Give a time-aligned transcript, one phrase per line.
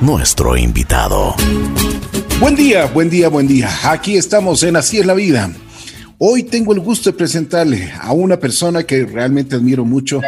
[0.00, 1.34] nuestro invitado.
[2.40, 3.68] Buen día, buen día, buen día.
[3.84, 5.52] Aquí estamos en Así es la vida.
[6.16, 10.22] Hoy tengo el gusto de presentarle a una persona que realmente admiro mucho.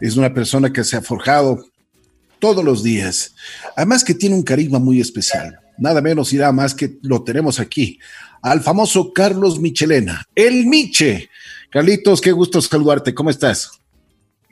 [0.00, 1.66] Es una persona que se ha forjado
[2.38, 3.34] todos los días.
[3.76, 5.60] Además que tiene un carisma muy especial.
[5.76, 7.98] Nada menos irá más que lo tenemos aquí.
[8.40, 11.28] Al famoso Carlos Michelena, el Miche.
[11.68, 13.12] Carlitos, qué gusto saludarte.
[13.12, 13.81] ¿Cómo estás?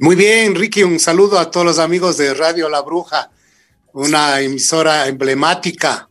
[0.00, 0.82] Muy bien, Ricky.
[0.82, 3.30] Un saludo a todos los amigos de Radio La Bruja,
[3.92, 6.08] una emisora emblemática.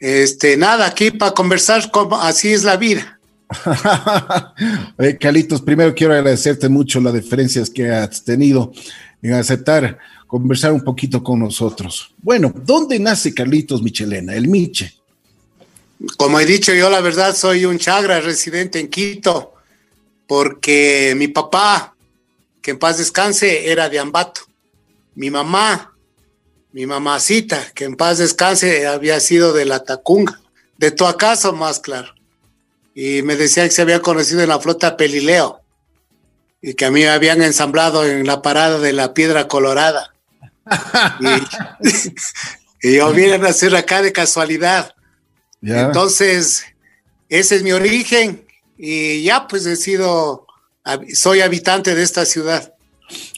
[0.00, 3.20] Este, nada, aquí para conversar, como así es la vida.
[5.20, 8.72] Carlitos, primero quiero agradecerte mucho las diferencias que has tenido
[9.20, 12.14] en aceptar conversar un poquito con nosotros.
[12.22, 14.94] Bueno, ¿dónde nace Carlitos Michelena, el Miche?
[16.16, 19.52] Como he dicho, yo la verdad soy un chagra residente en Quito,
[20.26, 21.94] porque mi papá,
[22.62, 24.42] que en paz descanse, era de Ambato.
[25.14, 25.94] Mi mamá,
[26.72, 30.40] mi mamacita, que en paz descanse, había sido de la Tacunga,
[30.76, 32.14] de tu acaso más claro.
[32.94, 35.60] Y me decía que se había conocido en la flota Pelileo
[36.60, 40.12] y que a mí me habían ensamblado en la parada de la Piedra Colorada
[42.82, 44.94] y, yo vine a nacer acá de casualidad.
[45.62, 46.64] Entonces,
[47.28, 50.46] ese es mi origen y ya pues he sido,
[51.12, 52.74] soy habitante de esta ciudad.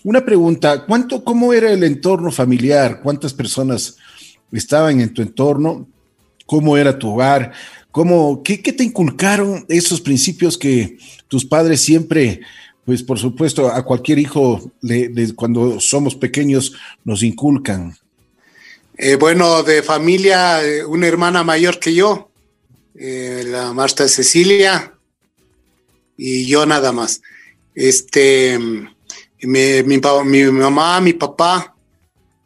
[0.02, 3.00] Una pregunta, ¿cuánto, cómo era el entorno familiar?
[3.02, 3.96] ¿Cuántas personas
[4.52, 5.88] estaban en tu entorno?
[6.46, 7.52] ¿Cómo era tu hogar?
[7.90, 12.40] ¿Cómo, qué, qué te inculcaron esos principios que tus padres siempre
[12.90, 14.72] pues por supuesto a cualquier hijo
[15.36, 16.72] cuando somos pequeños
[17.04, 17.96] nos inculcan.
[18.96, 22.30] Eh, bueno, de familia, eh, una hermana mayor que yo,
[22.96, 24.94] eh, la Marta Cecilia,
[26.16, 27.22] y yo nada más.
[27.74, 28.58] Este,
[29.42, 31.74] mi, mi, mamá, mi papá,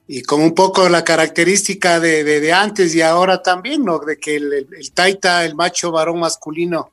[0.07, 3.99] y como un poco la característica de, de, antes y ahora también, ¿no?
[3.99, 6.91] De que el, el, taita, el macho varón masculino,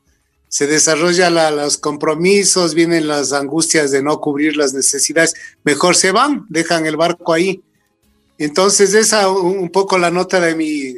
[0.47, 6.45] se desarrollan los compromisos, vienen las angustias de no cubrir las necesidades, mejor se van,
[6.49, 7.61] dejan el barco ahí.
[8.37, 10.93] Entonces esa un poco la nota de mi,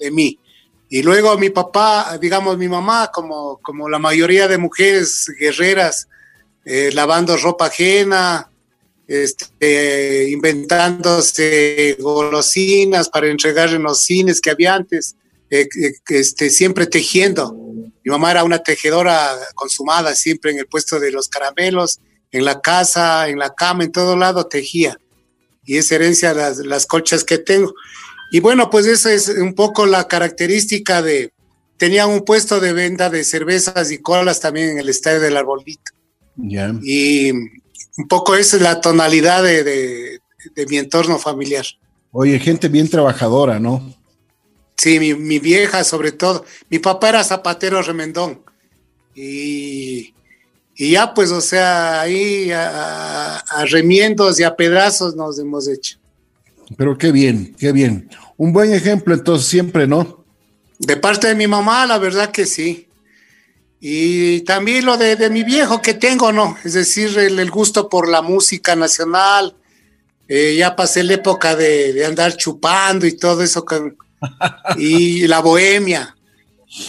[0.00, 0.40] de mí.
[0.88, 6.08] Y luego mi papá, digamos mi mamá, como, como la mayoría de mujeres guerreras,
[6.68, 8.50] eh, lavando ropa ajena,
[9.06, 15.14] este, inventándose golosinas para entregar en los cines que había antes,
[15.48, 17.54] eh, eh, este, siempre tejiendo.
[17.54, 22.00] Mi mamá era una tejedora consumada, siempre en el puesto de los caramelos,
[22.32, 24.98] en la casa, en la cama, en todo lado tejía.
[25.64, 27.74] Y es herencia las, colchas que tengo.
[28.32, 31.32] Y bueno, pues esa es un poco la característica de,
[31.76, 35.95] tenía un puesto de venta de cervezas y colas también en el estadio del Arbolito.
[36.82, 40.20] Y un poco esa es la tonalidad de, de,
[40.54, 41.64] de, mi entorno familiar.
[42.12, 43.94] Oye, gente bien trabajadora, ¿no?
[44.76, 46.44] Sí, mi, vieja sobre todo.
[46.68, 48.40] Mi papá era zapatero remendón.
[49.14, 50.12] Y,
[50.76, 55.98] ya pues, o sea, ahí a, remiendos y a pedazos nos hemos hecho.
[56.76, 58.10] Pero qué bien, qué bien.
[58.36, 60.24] Un buen ejemplo entonces siempre, ¿no?
[60.78, 62.86] De parte de mi mamá, la verdad que sí.
[63.88, 66.56] Y también lo de, mi viejo que tengo, ¿no?
[66.64, 69.54] Es decir, el, gusto por la música nacional.
[70.26, 73.96] Eh, ya pasé la época de, de andar chupando y todo eso con,
[74.76, 76.16] y la bohemia.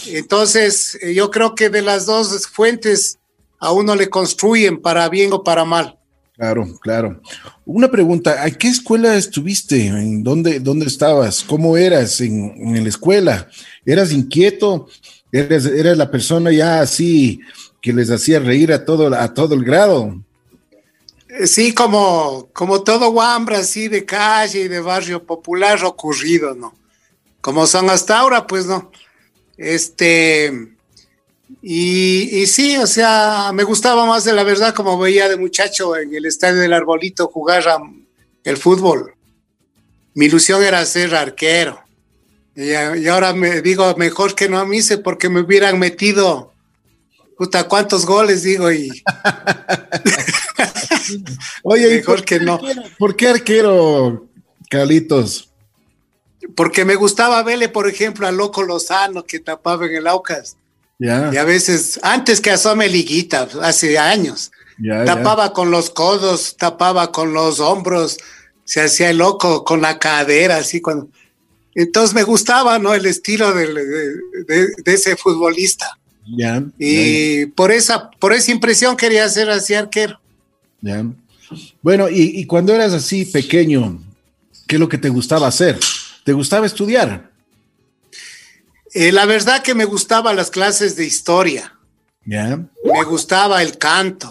[0.08, 3.20] Entonces, eh, yo creo que de las dos fuentes
[3.60, 5.96] a uno le construyen para bien o para mal.
[6.38, 7.20] Claro, claro.
[7.64, 9.86] Una pregunta, ¿a qué escuela estuviste?
[9.86, 11.42] ¿En dónde, dónde estabas?
[11.42, 13.48] ¿Cómo eras en, la escuela?
[13.84, 14.88] ¿Eras inquieto?
[15.30, 17.40] ¿Eres, ¿Eres la persona ya así
[17.80, 20.22] que les hacía reír a todo, a todo el grado?
[21.28, 26.78] Eh, sí, como, como todo guambra, así de calle y de barrio popular ocurrido, ¿no?
[27.40, 28.90] como son hasta ahora, pues no.
[29.56, 30.52] Este,
[31.62, 35.96] y, y, sí, o sea, me gustaba más de la verdad como veía de muchacho
[35.96, 37.64] en el estadio del Arbolito jugar
[38.44, 39.14] el fútbol.
[40.14, 41.80] Mi ilusión era ser arquero.
[42.60, 46.52] Y, ahora me digo, mejor que no me hice porque me hubieran metido,
[47.36, 48.88] puta, cuántos goles, digo, y...
[51.62, 52.60] Oye, mejor que no.
[52.98, 54.26] ¿Por qué arquero,
[54.68, 55.48] Carlitos?
[56.54, 60.56] porque me gustaba verle, por ejemplo, a Loco Lozano que tapaba en el Aucas.
[60.98, 64.50] Y a veces, antes que asome liguita, hace años,
[65.06, 68.18] tapaba con los codos, tapaba con los hombros,
[68.64, 71.08] se hacía el loco con la cadera, así cuando.
[71.78, 72.92] Entonces me gustaba, ¿no?
[72.92, 73.68] El estilo de,
[74.84, 75.98] ese futbolista.
[76.78, 80.20] y por esa, por esa impresión quería ser así arquero.
[81.80, 84.00] Bueno, y, y cuando eras así pequeño,
[84.68, 85.80] ¿Qué es lo que te gustaba hacer?
[86.24, 87.30] ¿Te gustaba estudiar?
[88.92, 91.74] Eh, la verdad que me gustaban las clases de historia.
[92.26, 92.58] ¿Ya?
[92.84, 94.30] Me gustaba el canto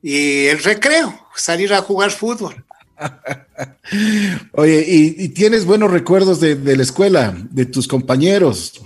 [0.00, 2.64] y el recreo, salir a jugar fútbol.
[4.52, 8.80] Oye, ¿y, tienes buenos recuerdos de, la escuela, de tus compañeros?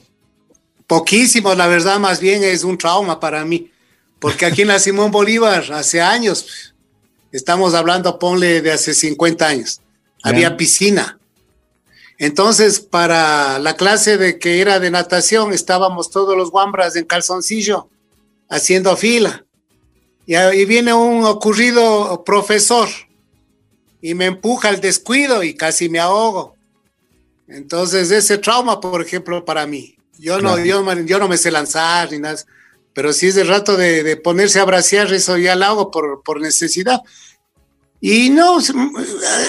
[0.87, 3.71] Poquísimos, la verdad, más bien es un trauma para mí,
[4.19, 6.75] porque aquí en la Simón Bolívar, hace años,
[7.33, 9.81] estamos hablando, ponle de hace 50 años,
[10.23, 11.19] había piscina.
[12.19, 17.91] Entonces, para la clase de que era de natación, estábamos todos los guambras en calzoncillo,
[18.49, 19.45] haciendo fila.
[20.25, 22.89] Y ahí viene un ocurrido profesor
[24.07, 26.55] y me empuja al descuido y casi me ahogo.
[27.49, 29.97] Entonces, ese trauma, por ejemplo, para mí.
[30.17, 32.41] Yo, no, yo, no me sé lanzar ni nada,
[32.93, 36.41] pero si es de rato de, ponerse a bracear, eso ya lo hago por, por
[36.41, 37.01] necesidad.
[38.01, 38.61] Y no,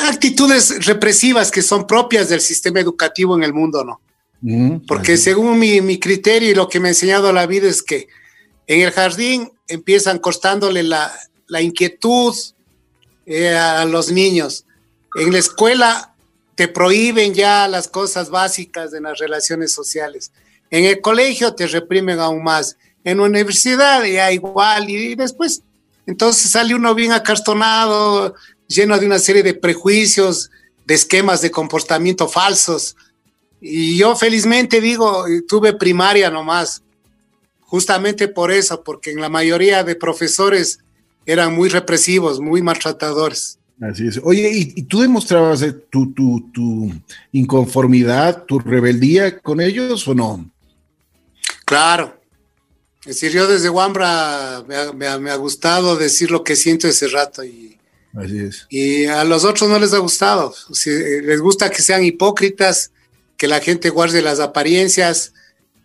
[0.09, 4.01] actitudes represivas que son propias del sistema educativo en el mundo, ¿no?
[4.87, 8.07] Porque según mi, criterio y lo que me ha enseñado la vida es que
[8.65, 11.11] en el jardín empiezan costándole la,
[11.61, 12.33] inquietud
[13.27, 14.65] eh, a los niños.
[15.15, 16.15] En la escuela
[16.55, 20.31] te prohíben ya las cosas básicas de las relaciones sociales.
[20.71, 22.77] En el colegio te reprimen aún más.
[23.03, 24.89] En la universidad ya igual.
[24.89, 25.61] Y después
[26.05, 28.33] entonces sale uno bien acartonado,
[28.67, 30.49] lleno de una serie de prejuicios,
[30.85, 32.95] de esquemas de comportamiento falsos.
[33.59, 36.81] Y yo felizmente digo, tuve primaria nomás,
[37.59, 40.79] justamente por eso, porque en la mayoría de profesores
[41.27, 43.59] eran muy represivos, muy maltratadores.
[43.79, 44.19] Así es.
[44.23, 46.91] Oye, ¿y, tú demostrabas eh, tu, tu, tu,
[47.31, 50.49] inconformidad, tu rebeldía con ellos o no?
[51.63, 52.19] Claro,
[53.01, 54.63] es decir, yo desde Wambra
[54.95, 57.77] me ha, gustado decir lo que siento ese rato y,
[58.69, 60.55] y a los otros no les ha gustado.
[60.85, 62.91] les gusta que sean hipócritas,
[63.37, 65.33] que la gente guarde las apariencias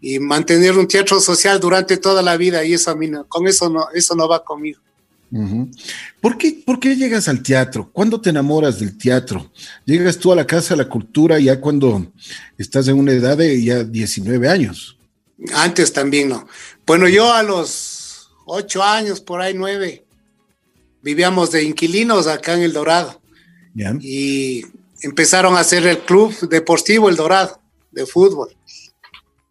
[0.01, 3.47] y mantener un teatro social durante toda la vida y eso a mí no, con
[3.47, 4.81] eso no, eso no va conmigo.
[6.21, 7.91] ¿Por, qué, ¿Por qué llegas al teatro?
[7.91, 9.51] ¿Cuándo te enamoras del teatro?
[9.87, 12.07] ¿Llegas tú a la Casa de la Cultura ya cuando
[12.59, 14.99] estás en una edad de ya 19 años?
[15.55, 16.47] Antes también no.
[16.87, 20.05] Bueno, yo a los ocho años, por ahí nueve,
[21.01, 23.21] vivíamos de inquilinos acá en El Dorado.
[24.01, 24.67] Y
[25.01, 27.59] empezaron a hacer el club deportivo El Dorado,
[27.91, 28.55] de fútbol.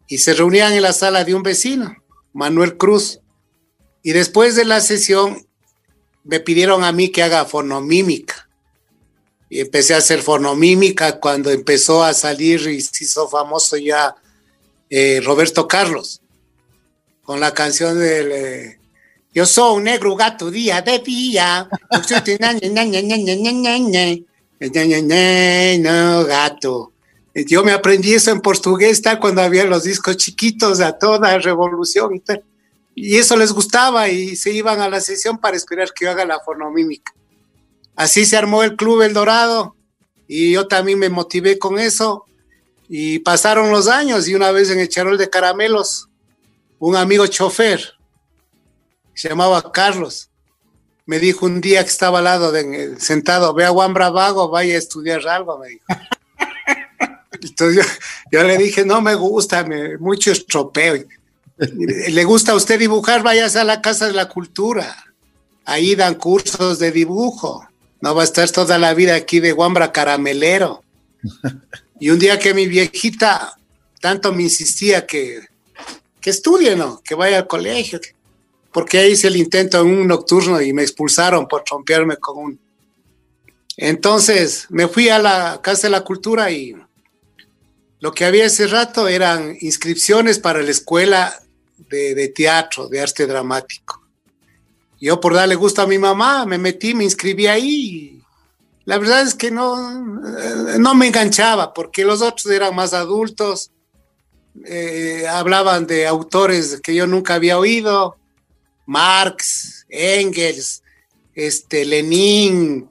[0.06, 1.96] Y se reunían en la sala de un vecino,
[2.32, 3.18] Manuel Cruz.
[4.04, 5.44] Y después de la sesión
[6.24, 8.48] me pidieron a mí que haga fonomímica.
[9.48, 14.14] Y empecé a hacer fonomímica cuando empezó a salir y se hizo famoso ya
[14.88, 16.22] eh, Roberto Carlos,
[17.22, 18.78] con la canción del eh,
[19.34, 21.68] Yo soy un negro gato día de día.
[25.80, 26.92] No, gato.
[27.34, 32.20] Yo me aprendí eso en portugués cuando había los discos chiquitos a toda revolución y
[32.20, 32.42] tal.
[32.94, 36.24] Y eso les gustaba y se iban a la sesión para esperar que yo haga
[36.24, 37.14] la fonomímica.
[37.96, 39.76] Así se armó el Club El Dorado
[40.26, 42.26] y yo también me motivé con eso
[42.88, 46.08] y pasaron los años y una vez en el charol de caramelos,
[46.78, 47.94] un amigo chofer,
[49.14, 50.30] se llamaba Carlos,
[51.06, 52.52] me dijo un día que estaba al lado,
[52.98, 55.84] sentado, ve a Juan Bravago, vaya a estudiar algo, me dijo.
[57.42, 57.86] Entonces
[58.30, 61.04] yo, le dije, no me gusta, me, mucho estropeo.
[62.08, 63.22] ¿Le gusta a usted dibujar?
[63.22, 64.96] Váyase a la Casa de la Cultura.
[65.64, 67.66] Ahí dan cursos de dibujo.
[68.00, 70.82] No va a estar toda la vida aquí de guambra caramelero.
[72.00, 73.56] Y un día que mi viejita
[74.00, 75.40] tanto me insistía que,
[76.20, 77.00] que estudie, ¿no?
[77.04, 78.00] Que vaya al colegio,
[78.72, 82.60] porque hice el intento en un nocturno y me expulsaron por trompearme con un...
[83.76, 86.74] Entonces me fui a la Casa de la Cultura y
[88.02, 91.42] lo que había ese rato eran inscripciones para la escuela
[91.88, 94.02] de, de teatro, de arte dramático.
[95.00, 98.22] Yo por darle gusto a mi mamá me metí, me inscribí ahí
[98.84, 100.00] la verdad es que no,
[100.78, 103.70] no me enganchaba porque los otros eran más adultos,
[104.66, 108.16] eh, hablaban de autores que yo nunca había oído,
[108.86, 110.82] Marx, Engels,
[111.34, 112.88] este, Lenin,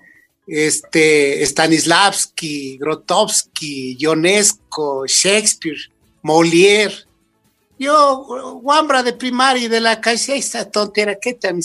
[0.52, 5.80] este, Stanislavski, Grotowski, Ionesco, Shakespeare,
[6.22, 7.06] Molière.
[7.80, 11.58] Yo, guambra de primaria y de la calle, esta tontera, ¿qué tal?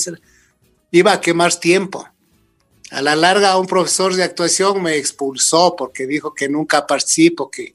[0.93, 2.09] Iba a quemar tiempo.
[2.93, 7.75] A la larga, un profesor de actuación me expulsó porque dijo que nunca participo, que,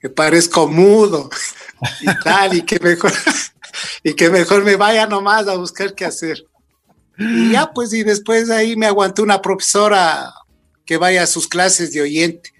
[0.00, 1.28] que parezco mudo
[2.00, 3.12] y tal, y que mejor,
[4.04, 6.46] y que mejor me vaya nomás a buscar qué hacer.
[7.20, 10.32] Y ya, pues, y después de ahí me aguantó una profesora
[10.86, 12.50] que vaya a sus clases de oyente.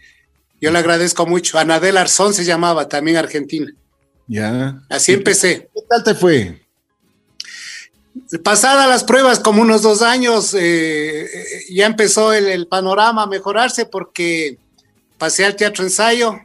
[0.60, 1.58] Yo le agradezco mucho.
[1.58, 3.72] Anadel Arzón se llamaba, también argentina.
[4.26, 4.82] Ya.
[4.90, 5.70] Así empecé.
[5.74, 6.60] ¿Qué tal te fue?
[8.44, 13.86] Pasadas las pruebas, como unos dos años, eh, eh, ya empezó el, panorama a mejorarse
[13.86, 14.58] porque
[15.16, 16.38] pasé al teatro ensayo,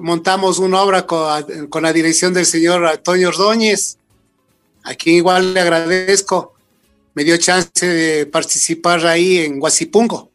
[0.00, 3.98] montamos una obra con, con, la dirección del señor Antonio Ordóñez,
[4.82, 6.51] a quien igual le agradezco.
[7.14, 10.30] Me dio chance de participar ahí en Guasipungo.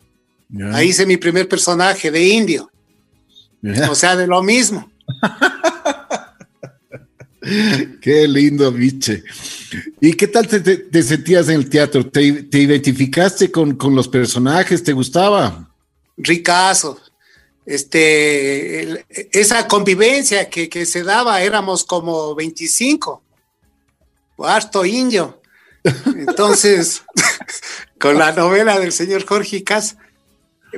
[0.73, 2.71] Ahí hice mi primer personaje de indio.
[3.89, 4.91] O sea, de lo mismo.
[8.01, 9.23] Qué lindo, biche.
[10.01, 12.07] ¿Y qué tal te, sentías en el teatro?
[12.07, 14.83] ¿Te, identificaste con, los personajes?
[14.83, 15.69] ¿Te gustaba?
[16.17, 16.99] Ricazo.
[17.65, 23.21] Este, esa convivencia que, se daba, éramos como 25,
[24.39, 25.41] harto indio.
[26.05, 27.03] Entonces,
[27.99, 29.97] con la novela del señor Jorge Cas,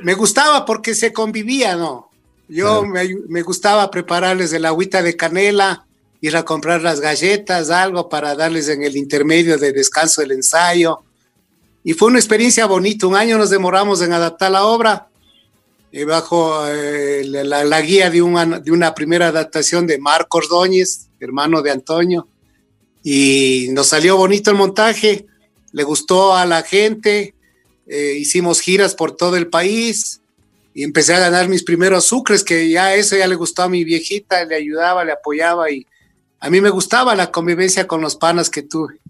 [0.02, 2.10] me gustaba porque se convivía, ¿no?
[2.48, 5.86] Yo me, me, gustaba prepararles el agüita de canela,
[6.20, 11.00] ir a comprar las galletas, algo para darles en el intermedio de descanso del ensayo.
[11.84, 13.06] Y fue una experiencia bonita.
[13.06, 15.08] Un año nos demoramos en adaptar la obra,
[15.92, 21.62] eh, bajo eh, la, guía de una, de una primera adaptación de Marco Ordóñez, hermano
[21.62, 22.28] de Antonio.
[23.02, 25.26] Y nos salió bonito el montaje,
[25.72, 27.34] le gustó a la gente,
[27.86, 30.20] eh, hicimos giras por todo el país
[30.74, 33.84] y empecé a ganar mis primeros sucres, que ya eso ya le gustó a mi
[33.84, 35.86] viejita, le ayudaba, le apoyaba y
[36.38, 39.00] a mí me gustaba la convivencia con los panas que tuve.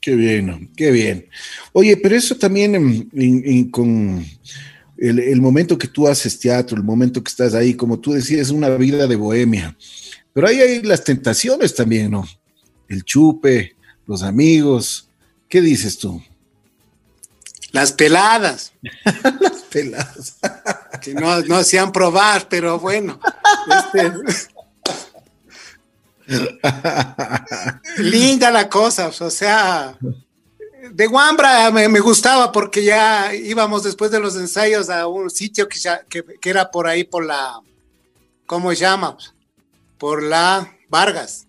[0.00, 1.28] Qué bien, qué bien.
[1.72, 3.08] Oye, pero eso también
[3.70, 4.24] con
[4.98, 8.50] el, momento que tú haces teatro, el momento que estás ahí, como tú decías, es
[8.50, 9.76] una vida de bohemia.
[10.32, 12.26] Pero ahí hay las tentaciones también, ¿no?
[12.88, 13.76] El chupe,
[14.06, 15.08] los amigos.
[15.48, 16.22] ¿Qué dices tú?
[17.72, 18.72] Las peladas.
[19.40, 20.36] Las peladas.
[21.02, 23.18] que no, no hacían probar, pero bueno.
[23.68, 24.12] Este,
[27.98, 29.98] linda la cosa, o sea,
[30.90, 35.78] de Guambra me, gustaba porque ya íbamos después de los ensayos a un sitio que,
[36.08, 37.60] que, que, era por ahí, por la,
[38.46, 39.16] ¿cómo se llama?
[39.98, 41.46] Por la Vargas,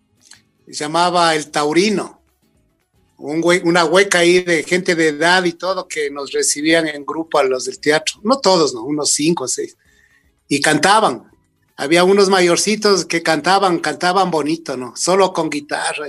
[0.68, 2.16] llamaba El Taurino
[3.18, 7.44] una hueca ahí de gente de edad y todo que nos recibían en grupo a
[7.44, 8.20] los del teatro.
[8.24, 8.84] No todos, ¿no?
[8.84, 9.78] Unos cinco o seis.
[10.48, 11.32] Y cantaban.
[11.78, 14.96] Había unos mayorcitos que cantaban, cantaban bonito, ¿no?
[14.96, 16.08] Solo con guitarra.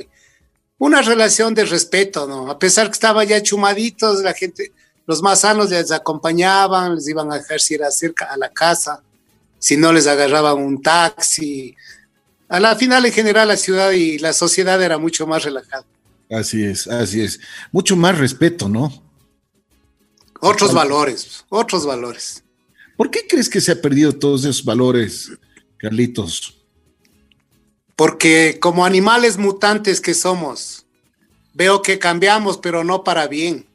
[0.78, 2.50] Una relación de respeto, ¿no?
[2.50, 4.72] A pesar que estaban ya chumaditos, la gente,
[5.06, 9.02] los más sanos les acompañaban, les iban a dejar si cerca a la casa,
[9.58, 11.74] si no les agarraban un taxi.
[12.48, 15.84] A la final, en general, la ciudad y la sociedad era mucho más relajada.
[16.30, 17.40] Así es, así es.
[17.72, 18.92] Mucho más respeto, ¿no?
[20.40, 22.44] Otros valores, otros valores.
[22.96, 25.32] ¿Por qué crees que se ha perdido todos esos valores,
[25.76, 26.56] Carlitos?
[27.94, 30.86] Porque como animales mutantes que somos,
[31.54, 33.66] veo que cambiamos, pero no para bien.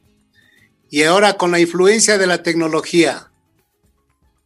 [0.90, 3.30] Y ahora con la influencia de la tecnología,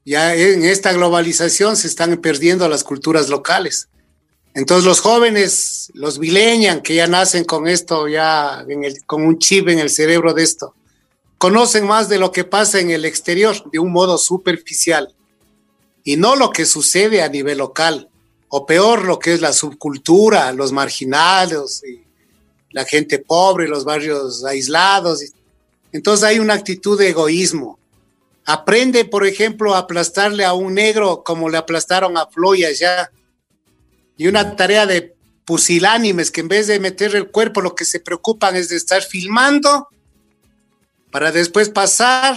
[0.04, 3.88] ya en esta globalización se están perdiendo las culturas locales.
[4.56, 8.64] Entonces los jóvenes, los millennials que ya nacen con esto, ya
[9.04, 10.74] con un chip en el cerebro de esto,
[11.36, 15.14] conocen más de lo que pasa en el exterior de un modo superficial
[16.04, 18.08] y no lo que sucede a nivel local,
[18.48, 22.02] o peor lo que es la subcultura, los marginados, y
[22.70, 25.22] la gente pobre, los barrios aislados.
[25.92, 27.78] Entonces hay una actitud de egoísmo.
[28.46, 33.10] Aprende, por ejemplo, a aplastarle a un negro como le aplastaron a Floyd allá
[34.16, 38.00] y una tarea de pusilánimes que en vez de meter el cuerpo lo que se
[38.00, 39.88] preocupan es de estar filmando
[41.10, 42.36] para después pasar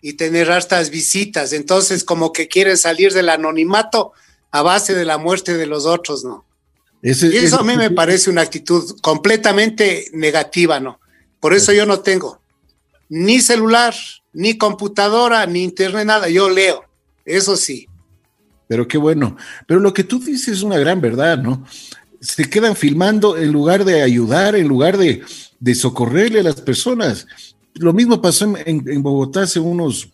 [0.00, 1.52] y tener hartas visitas.
[1.52, 4.12] Entonces como que quieren salir del anonimato
[4.50, 6.44] a base de la muerte de los otros, ¿no?
[7.02, 11.00] y eso a mí me parece una actitud completamente negativa, ¿no?
[11.38, 12.40] Por eso yo no tengo
[13.10, 13.94] ni celular,
[14.32, 16.28] ni computadora, ni internet, nada.
[16.28, 16.84] Yo leo,
[17.24, 17.88] eso sí.
[18.70, 19.36] Pero qué bueno.
[19.66, 21.66] Pero lo que tú dices es una gran verdad, ¿no?
[22.20, 25.24] Se quedan filmando en lugar de ayudar, en lugar de,
[25.74, 27.26] socorrerle a las personas.
[27.74, 30.08] Lo mismo pasó en, Bogotá hace unos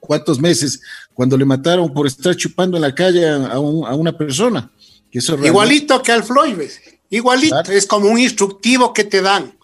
[0.00, 0.80] cuantos meses,
[1.14, 4.68] cuando le mataron por estar chupando en la calle a, una persona.
[5.12, 6.58] Igualito que al Floyd,
[7.08, 7.70] igualito.
[7.70, 9.56] Es como un instructivo que te dan.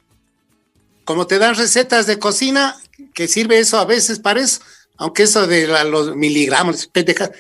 [1.05, 2.77] Como te dan recetas de cocina,
[3.15, 4.61] que sirve eso a veces para eso,
[4.97, 7.33] aunque eso de los miligramos, pendejas,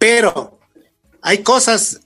[0.00, 0.58] pero
[1.20, 2.00] hay cosas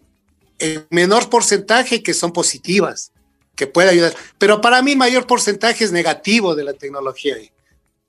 [0.59, 3.13] en menor porcentaje que son positivas,
[3.55, 4.17] que puede ayudar.
[4.37, 7.37] Pero para mí mayor porcentaje es negativo de la tecnología.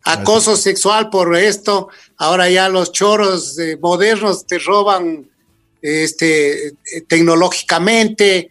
[0.04, 1.90] Acoso sexual por esto.
[2.18, 5.30] Ahora ya los choros modernos te roban
[5.84, 6.74] este,
[7.08, 8.50] tecnológicamente.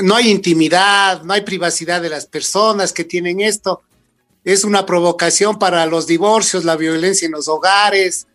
[0.00, 3.82] No hay intimidad, no hay privacidad de las personas que tienen esto.
[4.42, 8.26] Es una provocación para los divorcios, la violencia en los hogares.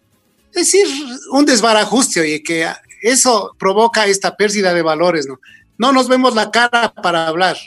[0.54, 0.86] Es decir,
[1.32, 2.68] un desbarajuste, y que
[3.02, 5.40] eso provoca esta pérdida de valores, ¿no?
[5.78, 7.58] No nos vemos la cara para hablar.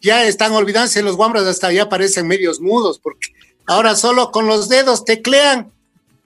[0.00, 3.28] Ya están olvidándose los guambras, hasta ya parecen medios mudos, porque
[3.66, 5.72] ahora solo con los dedos teclean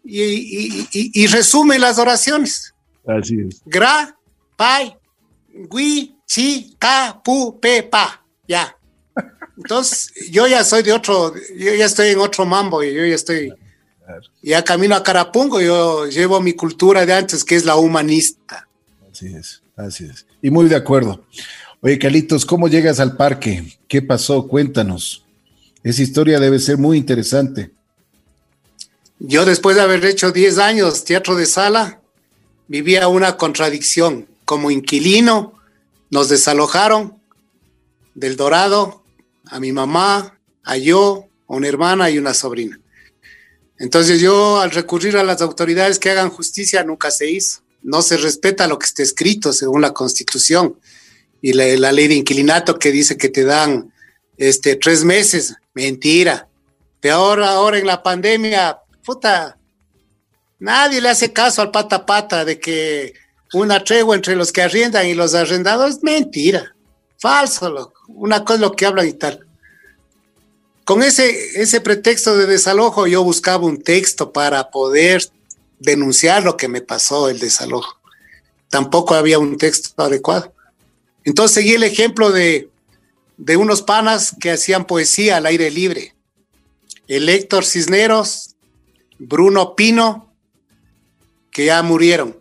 [0.04, 2.74] y, resumen las oraciones.
[3.06, 3.62] Así es.
[3.64, 4.18] Gra,
[4.56, 4.96] pai,
[5.48, 8.24] gui, chi, ka, pu, pe, pa.
[8.48, 8.76] Ya.
[9.56, 13.14] Entonces, yo ya soy de otro, yo ya estoy en otro mambo y yo ya
[13.14, 13.52] estoy,
[14.42, 18.68] ya camino a Carapungo, yo llevo mi cultura de antes, que es la humanista.
[19.10, 20.26] Así es, así es.
[20.42, 21.24] Y muy de acuerdo.
[21.80, 23.78] Oye, Calitos, ¿cómo llegas al parque?
[23.88, 24.46] ¿Qué pasó?
[24.46, 25.24] Cuéntanos.
[25.82, 27.72] Esa historia debe ser muy interesante.
[29.18, 32.00] Yo después de haber hecho 10 años teatro de sala,
[32.68, 34.26] vivía una contradicción.
[34.44, 35.54] Como inquilino,
[36.10, 37.16] nos desalojaron
[38.14, 39.02] del Dorado,
[39.46, 42.81] a mi mamá, a yo, a una hermana y una sobrina.
[43.82, 48.16] Entonces yo al recurrir a las autoridades que hagan justicia nunca se hizo no se
[48.16, 50.78] respeta lo que está escrito según la Constitución
[51.40, 53.92] y la, ley de inquilinato que dice que te dan
[54.36, 55.56] este, tres meses.
[55.74, 56.48] Mentira.
[57.00, 59.58] Peor ahora en la pandemia, puta,
[60.60, 63.14] nadie le hace caso al pata pata de que
[63.52, 66.76] una tregua entre los que arriendan y los arrendados mentira.
[67.18, 68.00] Falso, loco.
[68.08, 69.44] Una cosa es lo que hablan y tal.
[70.92, 75.26] Con ese, ese pretexto de desalojo, yo buscaba un texto para poder
[75.78, 77.98] denunciar lo que me pasó, el desalojo.
[78.68, 80.52] Tampoco había un texto adecuado.
[81.24, 82.68] Entonces seguí el ejemplo de,
[83.38, 86.14] de unos panas que hacían poesía al aire libre.
[87.08, 88.56] El Héctor Cisneros,
[89.18, 90.30] Bruno Pino,
[91.50, 92.36] que ya murieron,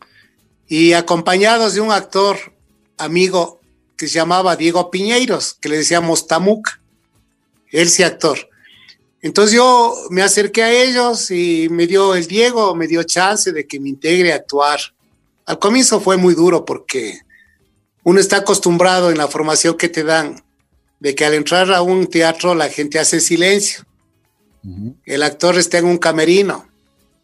[0.68, 2.38] y acompañados de un actor
[2.98, 3.62] amigo
[3.96, 6.81] que se llamaba Diego Piñeiros, que le decíamos Tamuca,
[7.72, 8.38] él sí actor.
[9.22, 13.68] Entonces yo me acerqué a ellos y me dio el Diego, me dio chance de
[13.68, 14.80] que me integre a actuar.
[15.46, 17.20] Al comienzo fue muy duro porque
[18.04, 20.44] uno está acostumbrado en la formación que te dan
[21.00, 23.86] de que al entrar a un teatro la gente hace silencio.
[25.06, 26.68] El actor está en un camerino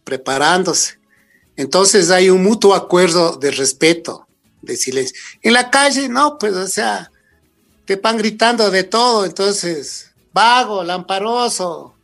[0.04, 1.00] preparándose.
[1.56, 4.28] Entonces hay un mutuo acuerdo de respeto,
[4.62, 5.16] de silencio.
[5.42, 7.12] En la calle, no, pues, o sea,
[7.86, 9.26] te van gritando de todo.
[9.26, 10.07] Entonces,
[10.38, 11.96] vago, lamparoso,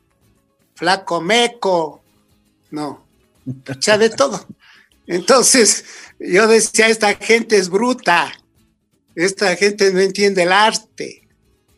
[0.74, 2.02] flaco meco,
[2.72, 3.06] no,
[3.80, 4.44] ya de todo.
[5.06, 5.86] Entonces,
[6.18, 8.34] yo decía, esta gente es bruta,
[9.14, 11.28] esta gente no entiende el arte,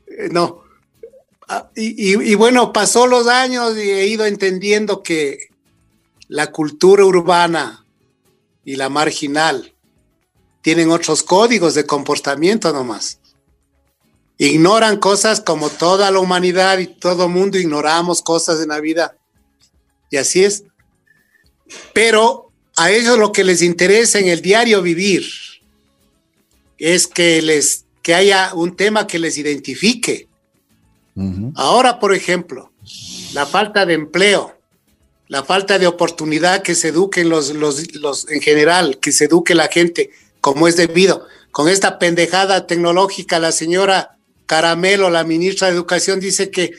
[0.07, 0.63] eh, no.
[1.49, 5.49] Ah, y, bueno, pasó los años y he ido entendiendo que
[6.29, 7.85] la cultura urbana
[8.63, 9.73] y la marginal
[10.61, 13.19] tienen otros códigos de comportamiento nomás
[14.37, 19.17] ignoran cosas como toda la humanidad y todo mundo ignoramos cosas en la vida.
[20.09, 20.63] Y así es.
[21.93, 25.25] Pero a ellos lo que les interesa en el diario vivir
[26.77, 30.27] es que les que haya un tema que les identifique.
[31.55, 32.71] Ahora, por ejemplo,
[33.33, 34.59] la falta de empleo,
[35.27, 39.55] la falta de oportunidad que se eduquen los, los, los en general, que se eduque
[39.55, 41.25] la gente como es debido.
[41.49, 44.14] Con esta pendejada tecnológica, la señora
[44.45, 46.71] Caramelo, la ministra de Educación, dice que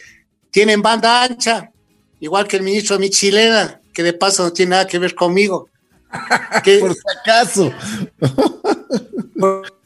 [0.51, 1.71] tienen banda ancha,
[2.21, 5.69] igual que el ministro Michilena, que de paso no tiene nada que ver conmigo.
[6.65, 7.73] Por si acaso.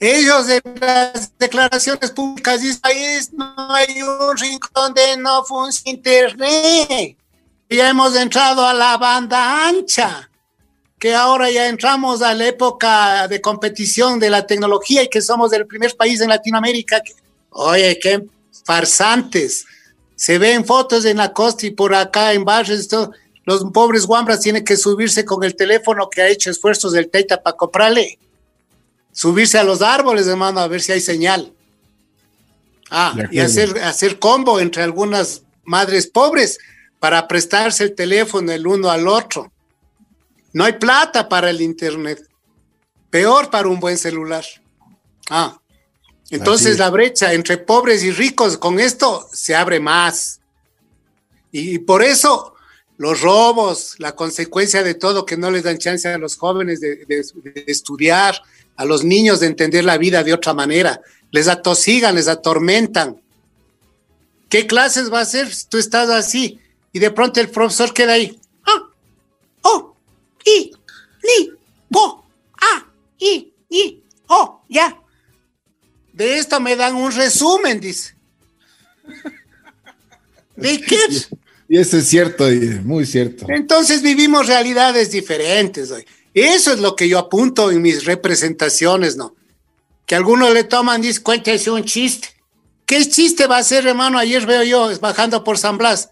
[0.00, 7.16] Ellos en las declaraciones públicas dicen, país no hay un rincón donde no funcione internet.
[7.70, 10.28] Ya hemos entrado a la banda ancha
[11.02, 15.52] que ahora ya entramos a la época de competición de la tecnología y que somos
[15.52, 17.02] el primer país en Latinoamérica.
[17.50, 18.22] oye, qué
[18.64, 19.64] farsantes.
[20.14, 22.88] Se ven fotos en la costa y por acá en barrios.
[23.44, 27.42] los pobres guambras tienen que subirse con el teléfono que ha hecho esfuerzos del Teita
[27.42, 28.16] para comprarle.
[29.10, 31.52] Subirse a los árboles, hermano, a ver si hay señal.
[32.90, 36.60] Ah, y hacer, hacer combo entre algunas madres pobres
[37.00, 39.50] para prestarse el teléfono el uno al otro.
[40.52, 42.26] No hay plata para el Internet.
[43.10, 44.44] Peor para un buen celular.
[45.30, 45.58] Ah,
[46.32, 50.40] entonces la brecha entre pobres y ricos con esto se abre más.
[51.50, 52.54] Y, por eso
[52.96, 57.04] los robos, la consecuencia de todo, que no les dan chance a los jóvenes de,
[57.66, 58.40] estudiar,
[58.76, 63.20] a los niños de entender la vida de otra manera, les atosigan, les atormentan.
[64.48, 66.60] ¿Qué clases va a hacer si tú estás así?
[66.92, 68.40] Y de pronto el profesor queda ahí.
[68.64, 68.88] Ah,
[69.62, 69.91] oh,
[70.44, 70.72] i,
[71.22, 71.50] ni,
[71.88, 72.24] bo,
[72.60, 72.86] ah,
[73.18, 74.98] i, i, oh, ya.
[76.12, 78.14] De esto me dan un resumen, dice.
[80.56, 80.98] ¿De qué?
[81.68, 82.44] Y eso es cierto,
[82.84, 83.46] muy cierto.
[83.48, 85.90] Entonces vivimos realidades diferentes.
[85.90, 86.04] Hoy.
[86.34, 89.34] Eso es lo que yo apunto en mis representaciones, ¿no?
[90.06, 92.28] Que algunos le toman y dicen, cuéntese un chiste.
[92.84, 94.18] ¿Qué chiste va a ser, hermano?
[94.18, 96.10] Ayer veo yo bajando por San Blas,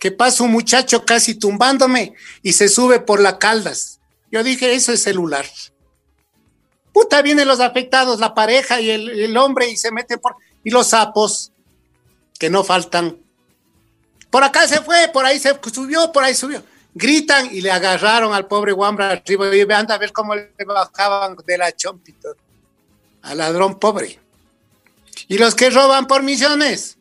[0.00, 4.00] que pasa un muchacho casi tumbándome y se sube por la caldas.
[4.32, 5.46] Yo dije, eso es celular.
[6.92, 10.34] Puta, vienen los afectados, la pareja y el, hombre y se meten por...
[10.64, 11.52] Y los sapos,
[12.38, 13.16] que no faltan.
[14.30, 18.34] Por acá se fue, por ahí se subió, por ahí subió gritan y le agarraron
[18.34, 22.36] al pobre Wambra arriba y anda a ver cómo le bajaban de la chompito
[23.22, 24.18] al ladrón pobre.
[25.28, 26.96] Y los que roban por misiones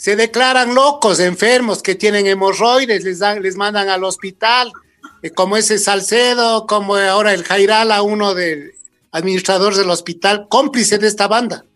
[0.00, 4.72] se declaran locos, enfermos, que tienen hemorroides, les, dan, les mandan al hospital,
[5.20, 8.72] eh, como ese Salcedo, como ahora el Jairala, uno del
[9.12, 11.66] administrador del hospital, cómplice de esta banda.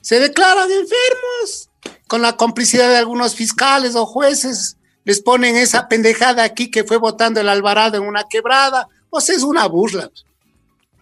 [0.00, 1.68] Se declaran enfermos
[2.06, 6.96] con la complicidad de algunos fiscales o jueces les ponen esa pendejada aquí que fue
[6.96, 8.88] votando el Alvarado en una quebrada.
[9.10, 10.10] O sea, es una burla.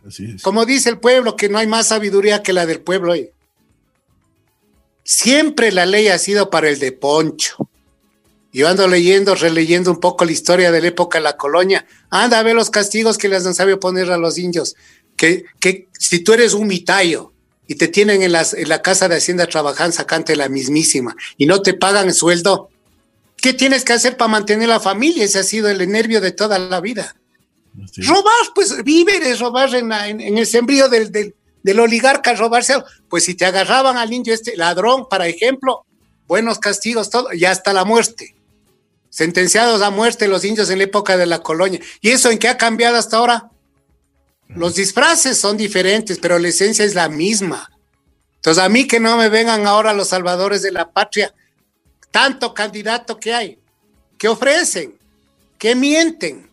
[0.04, 0.42] Así es.
[0.42, 3.14] Como dice el pueblo, que no hay más sabiduría que la del pueblo.
[5.06, 7.56] Siempre la ley ha sido para el de Poncho.
[8.52, 11.86] Yo ando leyendo, releyendo un poco la historia de la época de la colonia.
[12.10, 14.74] Anda a ver los castigos que les han sabido poner a los indios.
[15.16, 17.32] Que, que si tú eres un mitayo
[17.66, 21.62] y te tienen en, en la casa de Hacienda trabajando sacante la mismísima y no
[21.62, 22.70] te pagan el sueldo,
[23.36, 25.24] ¿Qué tienes que hacer para mantener la familia?
[25.24, 27.14] Ese ha sido el nervio de toda la vida.
[27.98, 31.34] Robar, pues víveres, robar en, el sembrío del, del,
[31.72, 32.74] oligarca, robarse
[33.08, 35.84] Pues si te agarraban al indio este ladrón, por ejemplo,
[36.26, 38.34] buenos castigos, todo, y hasta la muerte.
[39.10, 41.80] Sentenciados a muerte los indios en la época de la colonia.
[42.00, 43.50] ¿Y eso en qué ha cambiado hasta ahora?
[44.48, 47.70] Los disfraces son diferentes, pero la esencia es la misma.
[48.36, 51.34] Entonces, a mí que no me vengan ahora los salvadores de la patria
[52.10, 53.58] tanto candidato que hay,
[54.16, 54.96] que ofrecen,
[55.58, 56.45] que mienten.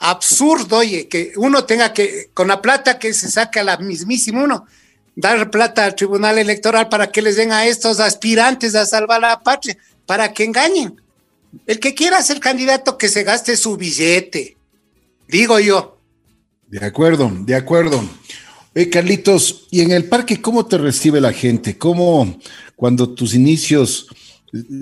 [0.00, 4.66] Absurdo, oye, que uno tenga que, con la plata que se saca la mismísima uno,
[5.14, 9.40] dar plata al tribunal electoral para que les den a estos aspirantes a salvar la
[9.40, 11.00] patria, para que engañen.
[11.66, 14.56] El que quiera ser candidato, que se gaste su billete,
[15.28, 15.98] digo yo.
[16.66, 18.02] De acuerdo, de acuerdo.
[18.74, 21.76] Oye, Carlitos, ¿y en el parque cómo te recibe la gente?
[21.76, 22.38] ¿Cómo
[22.74, 24.06] cuando tus inicios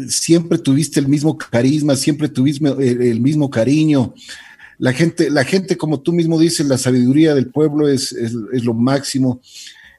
[0.09, 4.15] siempre tuviste el mismo carisma, siempre tuviste el, mismo cariño.
[4.79, 8.15] La gente, la gente, como tú mismo dices, la sabiduría del pueblo es,
[8.63, 9.41] lo máximo.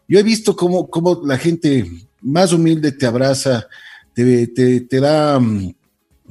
[0.07, 1.89] Yo he visto cómo, cómo, la gente
[2.21, 3.67] más humilde te abraza,
[4.13, 5.39] te, te, da,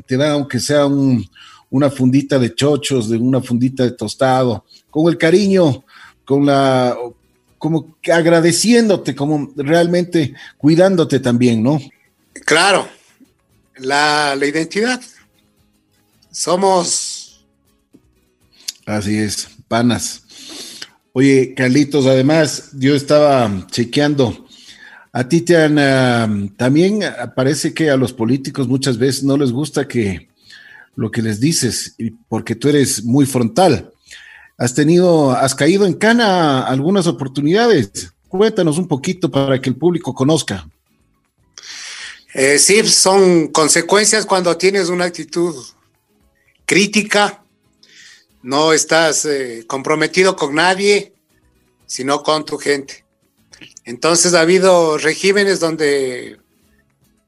[0.06, 5.18] te da, aunque sea una fundita de chochos, de una fundita de tostado, con el
[5.18, 5.84] cariño,
[6.24, 6.96] con la,
[7.58, 11.78] como agradeciéndote, como realmente cuidándote también, ¿no?
[12.44, 12.88] Claro,
[13.76, 15.00] la, identidad.
[16.30, 17.17] Somos.
[18.88, 20.22] Así es, panas.
[21.12, 24.46] Oye, Carlitos, además, yo estaba chequeando.
[25.12, 25.54] A ti te
[26.56, 27.00] también
[27.36, 30.30] parece que a los políticos muchas veces no les gusta que
[30.96, 31.96] lo que les dices,
[32.30, 33.92] porque tú eres muy frontal.
[34.56, 38.14] Has tenido, has caído en cana algunas oportunidades.
[38.26, 40.66] Cuéntanos un poquito para que el público conozca.
[42.32, 45.54] Eh, sí, son consecuencias cuando tienes una actitud
[46.64, 47.44] crítica,
[48.42, 51.12] no estás eh, comprometido con nadie,
[51.86, 53.04] sino con tu gente.
[53.84, 56.38] Entonces ha habido regímenes donde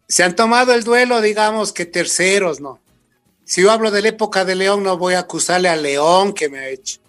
[0.09, 2.81] se han tomado el duelo, digamos, que terceros, ¿no?
[3.45, 6.49] Si yo hablo de la época de León, no voy a acusarle a León que
[6.49, 7.01] me ha hecho,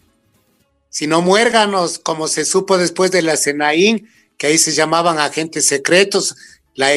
[0.89, 6.35] sino muérganos, como se supo después de la Senaín, que ahí se llamaban agentes secretos,
[6.73, 6.89] la,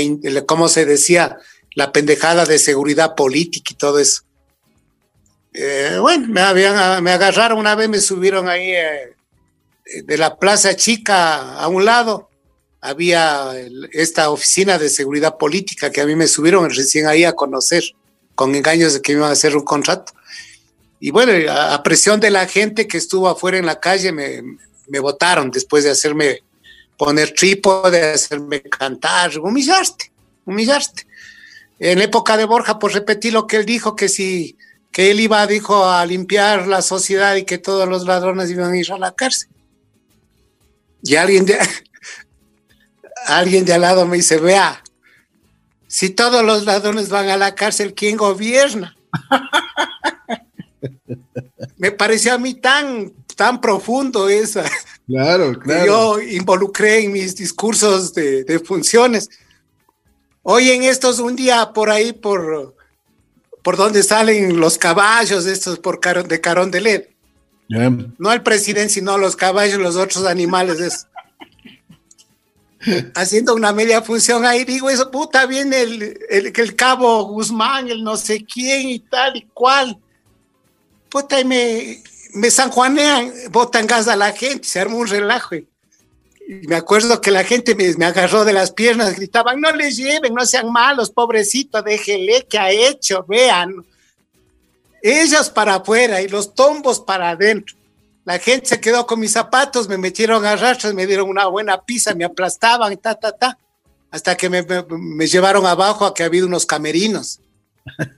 [0.46, 1.38] ¿cómo se decía?
[1.74, 4.22] La pendejada de seguridad política y todo eso.
[5.56, 9.14] Eh, bueno, me, habían, me agarraron una vez, me subieron ahí eh,
[10.02, 12.28] de la Plaza Chica a un lado.
[12.80, 13.52] Había
[13.92, 17.84] esta oficina de seguridad política que a mí me subieron recién ahí a conocer,
[18.34, 20.12] con engaños de que me iban a hacer un contrato.
[20.98, 24.42] Y bueno, a, presión de la gente que estuvo afuera en la calle, me,
[24.88, 26.40] me votaron después de hacerme
[26.96, 30.10] poner trípode, hacerme cantar, humillaste,
[30.44, 31.06] humillaste.
[31.78, 34.56] En época de Borja, pues repetí lo que él dijo, que si
[34.94, 38.78] que él iba, dijo, a limpiar la sociedad y que todos los ladrones iban a
[38.78, 39.48] ir a la cárcel.
[41.02, 41.58] Y alguien de,
[43.26, 44.84] alguien de al lado me dice, vea,
[45.88, 48.96] si todos los ladrones van a la cárcel, ¿quién gobierna?
[51.76, 54.64] Me pareció a mí tan, tan profundo esa.
[55.08, 55.86] Claro, claro.
[55.86, 59.28] Yo involucré en mis discursos de, funciones.
[60.42, 62.76] Hoy en estos, un día por ahí, por,
[63.64, 65.98] por donde salen los caballos, estos por
[66.28, 67.04] de Carón de Led.
[68.18, 71.06] No el presidente, sino los caballos, los otros animales.
[73.14, 78.04] Haciendo una media función ahí, digo, eso puta, viene el, el, el cabo Guzmán, el
[78.04, 79.98] no sé quién y tal y cual.
[81.08, 82.02] Puta, y me,
[82.34, 85.54] me sanjuanean, botan gas a la gente, se armó un relajo.
[85.54, 85.66] Y
[86.46, 90.34] me acuerdo que la gente me, me, agarró de las piernas, gritaban, no les lleven,
[90.34, 93.84] no sean malos, pobrecito, déjele que ha hecho, vean.
[95.02, 97.76] Ellos para afuera y los tombos para adentro.
[98.24, 101.82] La gente se quedó con mis zapatos, me metieron a rastros, me dieron una buena
[101.82, 103.58] pizza, me aplastaban, ta, ta, ta,
[104.10, 107.40] hasta que me, me, llevaron abajo a que había unos camerinos.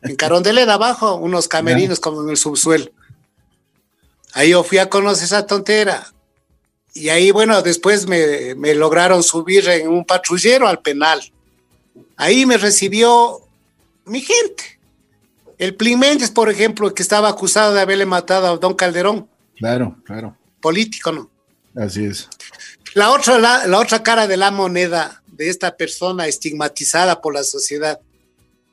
[0.02, 2.90] En Carondelet abajo, unos camerinos como en el subsuelo.
[4.32, 6.06] Ahí yo fui a conocer esa tontera.
[6.96, 11.20] Y ahí, bueno, después me, me lograron subir en un patrullero al penal.
[12.16, 13.40] Ahí me recibió
[14.04, 14.76] mi gente
[15.58, 16.00] el Plin
[16.34, 19.28] por ejemplo, que estaba acusado de haberle matado a Don Calderón.
[19.56, 20.36] Claro, claro.
[20.60, 21.30] Político, ¿no?
[21.74, 22.28] Así es.
[22.94, 28.00] La otra, la, otra cara de la moneda de esta persona estigmatizada por la sociedad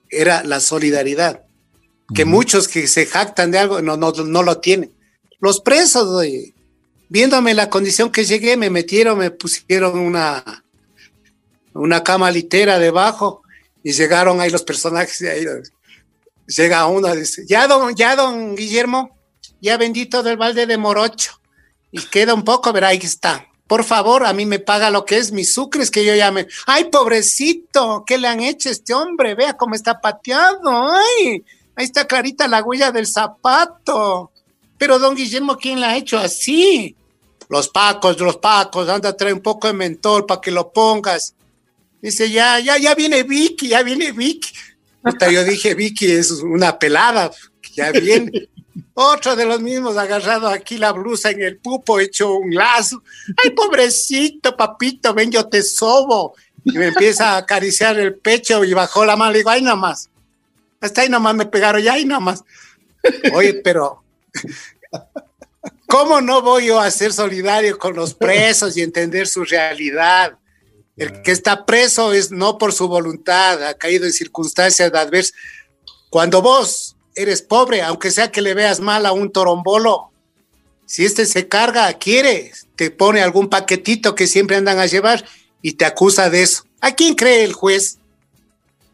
[0.10, 1.44] era la solidaridad.
[2.14, 4.94] Que muchos que se jactan de algo no, no, no lo tienen.
[5.40, 6.26] Los presos,
[7.14, 10.44] viéndome la condición que llegué, me metieron, me pusieron una,
[11.76, 13.44] una cama litera debajo
[13.84, 15.46] y llegaron ahí los personajes de ahí
[16.48, 19.16] llega uno y dice, ya don, ya don Guillermo,
[19.62, 21.40] ya bendito del balde de Morocho.
[21.92, 23.46] Y queda un poco, ver, ahí está.
[23.68, 26.48] Por favor, a mí me paga lo que es mis sucres que yo llame.
[26.66, 29.36] Ay, pobrecito, ¿qué le han hecho este hombre?
[29.36, 30.92] Vea cómo está pateado.
[30.92, 31.46] Ay,
[31.76, 34.32] ahí está clarita la huella del zapato.
[34.80, 36.98] Pero don Guillermo, ¿quién la ha hecho así?
[37.50, 41.36] Los pacos, los pacos, anda, trae un poco de mentol para que lo pongas.
[42.02, 44.52] Dice, ya, ya, ya viene Vicky, ya viene Vicky
[45.32, 47.32] yo dije, Vicky es una pelada,
[47.74, 48.50] ya viene.
[48.96, 53.04] Otro de los mismos agarrado aquí la blusa en el pupo, hecho un lazo.
[53.44, 56.36] Ay, pobrecito, papito, ven, yo te sobo.
[56.64, 59.32] Y me empieza a acariciar el pecho y bajó la mano.
[59.32, 60.10] Le digo, ay, nomás.
[60.80, 62.44] Hasta ahí nomás me pegaron, ya ahí nomás.
[63.34, 64.04] Oye, pero,
[65.94, 70.40] ¿cómo no voy yo a ser solidario con los presos y entender su realidad?
[70.98, 75.36] El que está preso es no por su voluntad, ha caído en circunstancias adversas.
[76.10, 80.12] Cuando vos eres pobre, aunque sea que le veas mal a un torombolo,
[80.88, 85.24] si este se carga, quiere, te pone algún paquetito que siempre andan a llevar
[85.62, 86.64] y te acusa de eso.
[86.82, 88.00] ¿A quién cree el juez?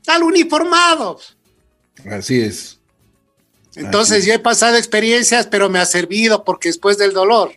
[0.05, 1.17] Al uniformado.
[2.09, 2.78] Así es.
[3.75, 7.51] Entonces yo he pasado experiencias, pero me ha servido porque después del dolor,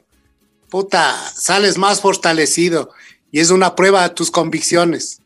[0.69, 2.91] puta, sales más fortalecido
[3.31, 5.21] y es una prueba de tus convicciones.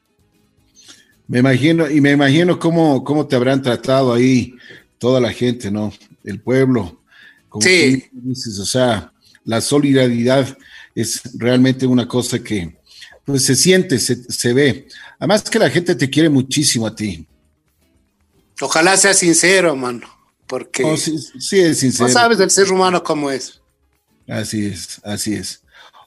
[1.28, 4.54] Me imagino, y me imagino cómo, cómo te habrán tratado ahí
[4.98, 5.92] toda la gente, ¿no?
[6.24, 7.02] El pueblo.
[7.48, 8.04] Como sí.
[8.12, 9.12] Dices, o sea,
[9.44, 10.56] la solidaridad
[10.94, 12.76] es realmente una cosa que
[13.24, 14.86] pues se siente, se, ve.
[15.18, 17.26] Además que la gente te quiere muchísimo a ti.
[18.60, 20.08] Ojalá sea sincero, mano,
[20.46, 22.08] porque sí, sí, es sincero.
[22.08, 23.60] No sabes del ser humano cómo es.
[24.28, 25.62] Así es, así es.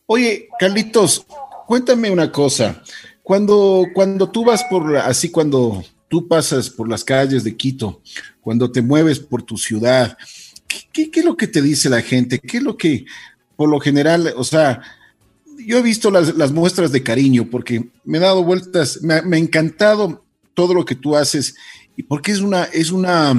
[0.06, 1.26] Oye, Carlitos,
[1.68, 2.82] cuéntame una cosa.
[3.24, 8.02] Cuando, cuando tú vas por, así cuando tú pasas por las calles de Quito,
[8.42, 10.18] cuando te mueves por tu ciudad,
[10.92, 12.40] ¿qué, es lo que te dice la gente?
[12.40, 13.06] ¿Qué es lo que,
[13.56, 14.82] por lo general, o sea,
[15.66, 19.40] yo he visto las, muestras de cariño porque me he dado vueltas, me, me, ha
[19.40, 21.56] encantado todo lo que tú haces
[21.96, 23.36] y porque es una, es una,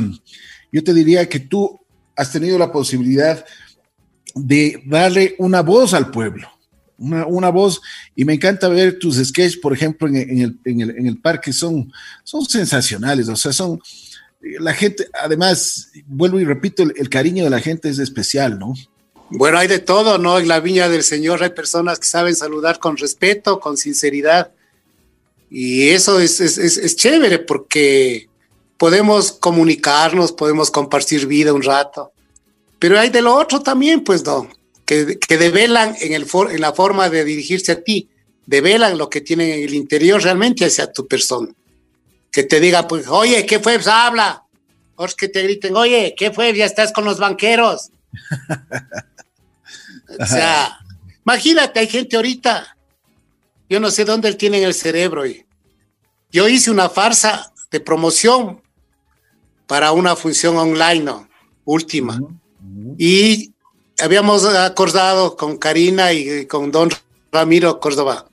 [0.72, 1.80] yo te diría que tú
[2.16, 3.44] has tenido la posibilidad
[4.34, 6.48] de darle una voz al pueblo
[7.00, 7.80] una, voz
[8.14, 11.90] y me encanta ver tus sketches, por ejemplo, en, el, en, el, parque, son,
[12.24, 13.80] son sensacionales, o sea, son,
[14.40, 18.74] la gente, además, vuelvo y repito, el, cariño de la gente es especial, ¿no?
[19.30, 20.38] Bueno, hay de todo, ¿no?
[20.38, 24.50] En la viña del Señor hay personas que saben saludar con respeto, con sinceridad.
[25.48, 28.28] Y eso es, es, es chévere porque
[28.80, 32.12] podemos comunicarnos, podemos compartir vida un rato.
[32.78, 34.48] Pero hay de lo otro también, pues, no
[34.86, 38.08] que, develan en, el en la forma de dirigirse a ti,
[38.46, 41.48] develan lo que tienen en el interior realmente hacia tu persona.
[42.32, 43.74] Que te digan, pues, oye, ¿qué fue?
[43.74, 44.44] Pues, habla.
[44.96, 46.56] O que te griten, oye, ¿qué fue?
[46.56, 47.90] Ya estás con los banqueros.
[50.18, 50.78] o sea,
[51.24, 52.76] imagínate, hay gente ahorita,
[53.68, 55.26] yo no sé dónde él tiene el cerebro.
[55.26, 55.44] Y
[56.32, 58.62] yo hice una farsa de promoción
[59.70, 61.12] para una función online.
[61.64, 62.20] Última.
[62.98, 63.52] Y
[64.00, 66.90] habíamos acordado con Karina y con don
[67.30, 68.26] Ramiro Córdoba,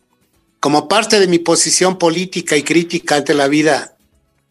[0.60, 3.95] como parte de mi posición política y crítica ante la vida,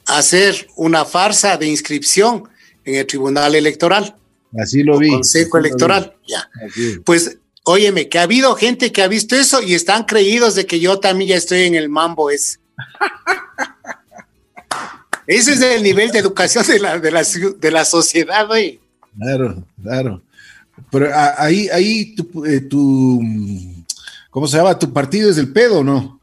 [0.06, 2.48] hacer una farsa de inscripción
[2.84, 4.14] en el Tribunal Electoral.
[4.56, 5.10] Así lo vi.
[5.10, 6.48] Consejo Electoral, ya.
[7.04, 10.78] Pues, óyeme, que ha habido gente que ha visto eso y están creídos de que
[10.78, 12.60] yo también ya estoy en el mambo ese.
[15.26, 18.80] Ese es el nivel de educación de la, de la, de la sociedad, güey.
[19.18, 20.22] Claro, claro.
[20.90, 22.14] Pero ah, ahí, ahí
[22.46, 23.20] eh, tu,
[24.30, 24.78] ¿cómo se llama?
[24.78, 26.20] Tu partido es el pedo, ¿no?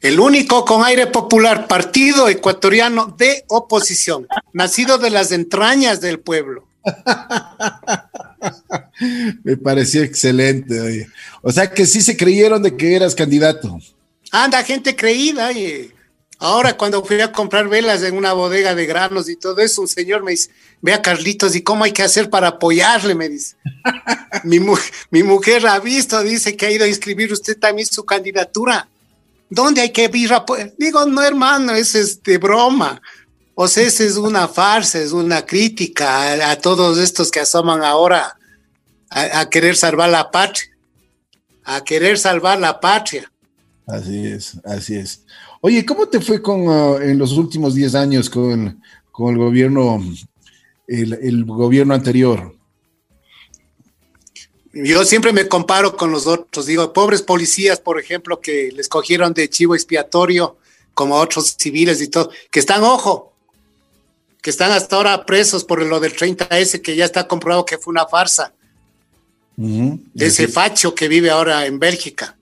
[0.00, 6.66] El único con aire popular, partido ecuatoriano de oposición, nacido de las entrañas del pueblo.
[9.42, 11.08] Me pareció excelente, oye.
[11.42, 13.78] O sea que sí se creyeron de que eras candidato.
[14.30, 15.93] Anda, gente creída, oye.
[16.38, 19.88] Ahora cuando fui a comprar velas en una bodega de granos y todo eso, un
[19.88, 23.14] señor me dice, ve a Carlitos, ¿y cómo hay que hacer para apoyarle?
[23.14, 23.56] Me dice.
[24.44, 24.60] mi,
[25.10, 28.88] mi mujer ha visto, dice que ha ido a inscribir usted también su candidatura.
[29.48, 30.44] ¿Dónde hay que ir a
[30.76, 33.00] Digo, no, hermano, es este broma.
[33.54, 38.36] O sea, esa es una farsa, es una crítica a, todos estos que asoman ahora
[39.10, 40.70] a, querer salvar la patria.
[41.62, 43.30] A querer salvar la patria.
[43.86, 45.22] Así es, así es.
[45.66, 49.98] Oye, ¿cómo te fue con uh, en los últimos 10 años con, con el gobierno,
[50.86, 52.54] el, gobierno anterior?
[54.74, 56.66] Yo siempre me comparo con los otros.
[56.66, 60.58] Digo, pobres policías, por ejemplo, que les cogieron de chivo expiatorio,
[60.92, 63.32] como otros civiles y todo, que están, ojo,
[64.42, 67.92] que están hasta ahora presos por lo del 30S, que ya está comprobado que fue
[67.92, 68.52] una farsa.
[69.56, 72.36] de ese facho que vive ahora en Bélgica.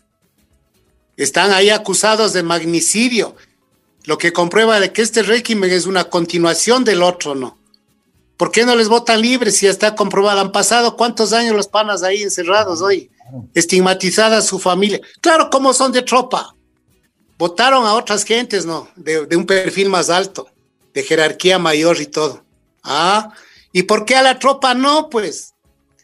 [1.16, 3.37] Están ahí acusados de magnicidio,
[4.05, 7.59] lo que comprueba de que este régimen es una continuación del otro, ¿no?
[8.37, 10.40] ¿Por qué no les votan libres si está comprobado?
[10.40, 13.11] Han pasado cuántos años los panas ahí encerrados hoy,
[13.55, 15.01] estigmatizada su familia.
[15.20, 16.55] Claro, como son de tropa.
[17.38, 18.88] Votaron a otras gentes, ¿no?
[18.96, 20.48] De, de un perfil más alto,
[20.92, 22.44] de jerarquía mayor y todo.
[22.83, 23.33] Ah,
[23.70, 25.09] ¿y por qué a la tropa no?
[25.09, 25.55] Pues,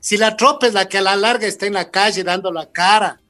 [0.01, 2.71] si la tropa es la que a la larga está en la calle dando la
[2.71, 3.21] cara,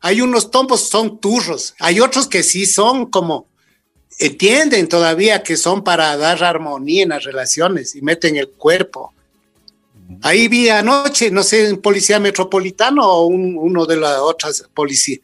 [0.00, 3.46] hay unos tombos son turros, hay otros que sí son como,
[4.18, 9.12] entienden todavía que son para dar armonía en las relaciones y meten el cuerpo.
[10.22, 15.20] Ahí vi anoche, no sé, un policía metropolitano o uno de las otras policías,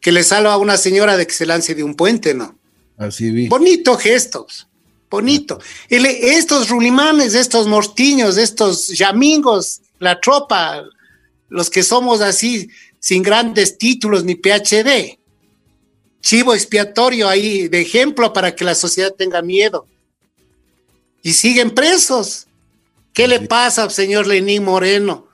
[0.00, 2.56] que le salva a una señora de que se lance de un puente, ¿no?
[2.96, 3.48] Así vi.
[3.48, 4.68] Bonito gestos,
[5.10, 5.58] bonito.
[5.88, 10.84] estos rulimanes, estos mortiños, estos yamingos, la tropa,
[11.48, 15.18] los que somos así, sin grandes títulos ni PhD.
[16.20, 19.86] Chivo expiatorio ahí de ejemplo para que la sociedad tenga miedo.
[21.22, 22.46] Y siguen presos.
[23.12, 25.26] ¿Qué le pasa, señor Lenín Moreno?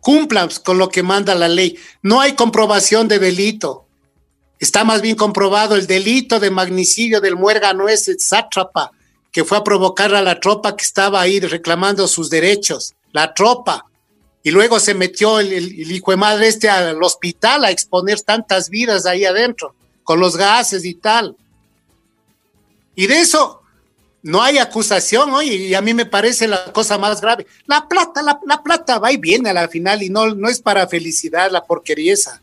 [0.00, 1.78] Cumplan con lo que manda la ley.
[2.02, 3.86] No hay comprobación de delito.
[4.58, 8.90] Está más bien comprobado el delito de magnicidio del muérgano ese sátrapa
[9.30, 12.94] que fue a provocar a la tropa que estaba ahí reclamando sus derechos.
[13.12, 13.84] La tropa
[14.42, 19.06] y luego se metió el, hijo de madre este al hospital a exponer tantas vidas
[19.06, 19.74] ahí adentro,
[20.04, 21.36] con los gases y tal.
[22.94, 23.62] Y de eso
[24.22, 27.46] no hay acusación, oye, y a mí me parece la cosa más grave.
[27.66, 30.86] La plata, la, plata va y viene a la final y no, no es para
[30.88, 32.42] felicidad la porquería esa.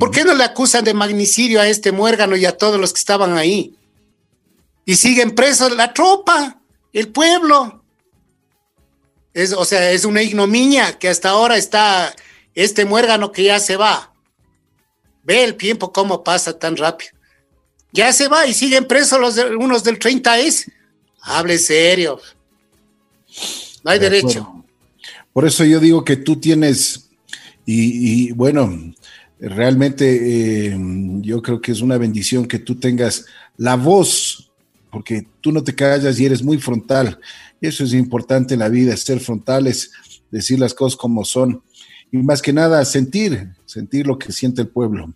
[0.00, 2.98] ¿Por qué no le acusan de magnicidio a este muérgano y a todos los que
[2.98, 3.74] estaban ahí?
[4.84, 6.60] Y siguen presos la tropa,
[6.92, 7.82] el pueblo.
[9.36, 12.16] Es, o sea, es una ignominia que hasta ahora está
[12.54, 14.10] este muérgano que ya se va.
[15.24, 17.10] Ve el tiempo cómo pasa tan rápido.
[17.92, 20.72] Ya se va y siguen presos los unos del 30S.
[21.20, 22.18] Hable serio.
[23.84, 24.64] No hay derecho.
[25.34, 27.10] Por eso yo digo que tú tienes,
[27.66, 28.94] y, bueno,
[29.38, 30.78] realmente eh,
[31.20, 33.26] yo creo que es una bendición que tú tengas
[33.58, 34.50] la voz,
[34.90, 37.20] porque tú no te callas y eres muy frontal.
[37.60, 39.90] Eso es importante en la vida, ser frontales,
[40.30, 41.62] decir las cosas como son
[42.12, 45.12] y más que nada sentir, sentir lo que siente el pueblo.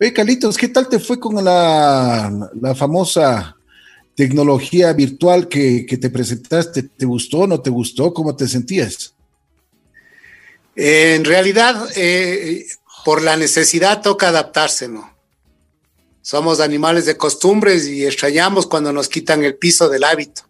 [0.00, 3.56] Oye, Carlitos, ¿qué tal te fue con la, la famosa
[4.14, 6.84] tecnología virtual que, te presentaste?
[6.84, 8.12] ¿Te gustó, no te gustó?
[8.12, 9.14] ¿Cómo te sentías?
[10.80, 12.64] en realidad, eh,
[13.04, 15.12] por la necesidad toca adaptarse, ¿no?
[16.22, 20.47] Somos animales de costumbres y extrañamos cuando nos quitan el piso del hábito.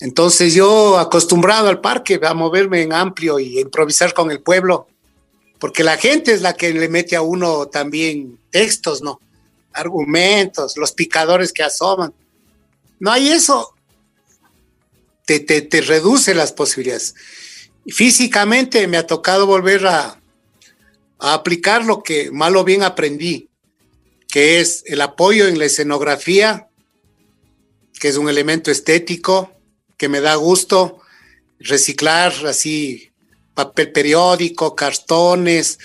[0.00, 4.88] Entonces yo acostumbrado al parque a moverme en amplio y a improvisar con el pueblo,
[5.58, 9.20] porque la gente es la que le mete a uno también textos, ¿no?
[9.72, 12.14] Argumentos, los picadores que asoman.
[12.98, 13.74] no hay eso,
[15.26, 17.14] te, te, reduce las posibilidades.
[17.86, 20.20] Físicamente me ha tocado volver a,
[21.18, 23.48] a aplicar lo que mal o bien aprendí,
[24.28, 26.68] que es el apoyo en la escenografía,
[28.00, 29.52] que es un elemento estético,
[30.00, 30.98] que me da gusto
[31.58, 33.12] reciclar así
[33.52, 35.78] papel periódico, cartones,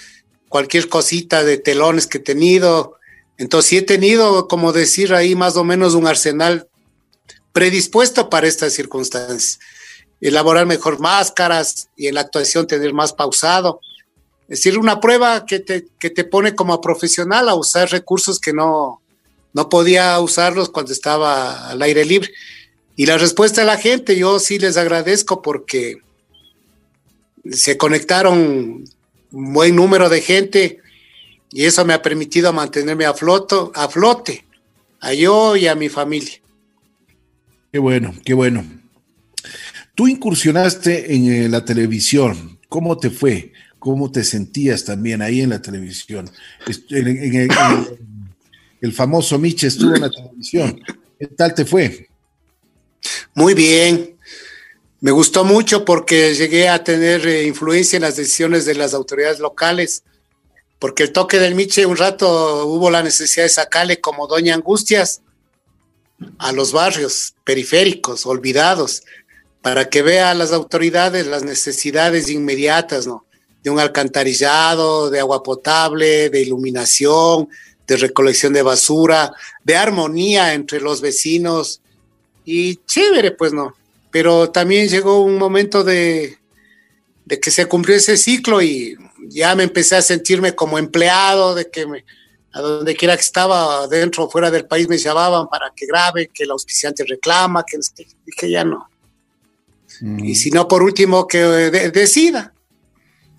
[0.47, 2.97] cualquier cosita de telones que he tenido.
[3.37, 6.69] Entonces sí he tenido, como decir ahí, más o menos un arsenal
[7.51, 9.59] predispuesto para estas circunstancias.
[10.21, 13.81] Elaborar mejor máscaras y en la actuación tener más pausado.
[14.43, 18.53] Es decir, una prueba que te, que te pone como profesional a usar recursos que
[18.53, 19.01] no,
[19.51, 22.31] no podía usarlos cuando estaba al aire libre.
[22.95, 25.97] Y la respuesta de la gente, yo sí les agradezco porque
[27.51, 28.85] se conectaron
[29.31, 30.79] un buen número de gente
[31.51, 34.45] y eso me ha permitido mantenerme a, floto, a flote,
[35.01, 36.41] a yo y a mi familia.
[37.71, 38.63] Qué bueno, qué bueno.
[39.93, 42.59] Tú incursionaste en eh, la televisión.
[42.69, 43.53] ¿Cómo te fue?
[43.79, 46.29] ¿Cómo te sentías también ahí en la televisión?
[48.81, 50.81] el famoso Miche estuvo en la televisión.
[51.19, 52.09] ¿Qué tal te fue?
[53.33, 54.17] Muy bien.
[55.01, 59.39] Me gustó mucho porque llegué a tener eh, influencia en las decisiones de las autoridades
[59.39, 60.03] locales,
[60.79, 65.21] porque el toque del Miche un rato hubo la necesidad de sacarle como Doña Angustias
[66.37, 69.03] a los barrios periféricos, olvidados,
[69.61, 73.25] para que vea las autoridades las necesidades inmediatas, ¿no?
[73.63, 77.49] De un alcantarillado, de agua potable, de iluminación,
[77.87, 79.33] de recolección de basura,
[79.63, 81.81] de armonía entre los vecinos,
[82.45, 83.75] y chévere, pues no.
[84.11, 86.37] Pero también llegó un momento de,
[87.27, 88.95] que se cumplió ese ciclo y
[89.27, 91.85] ya me empecé a sentirme como empleado, de que
[92.53, 96.29] a donde quiera que estaba, dentro o fuera del país, me llamaban para que grabe,
[96.33, 97.77] que el auspiciante reclama, que
[98.25, 98.87] dije ya no.
[99.99, 100.23] Mm.
[100.23, 102.53] Y si no, por último, que decida,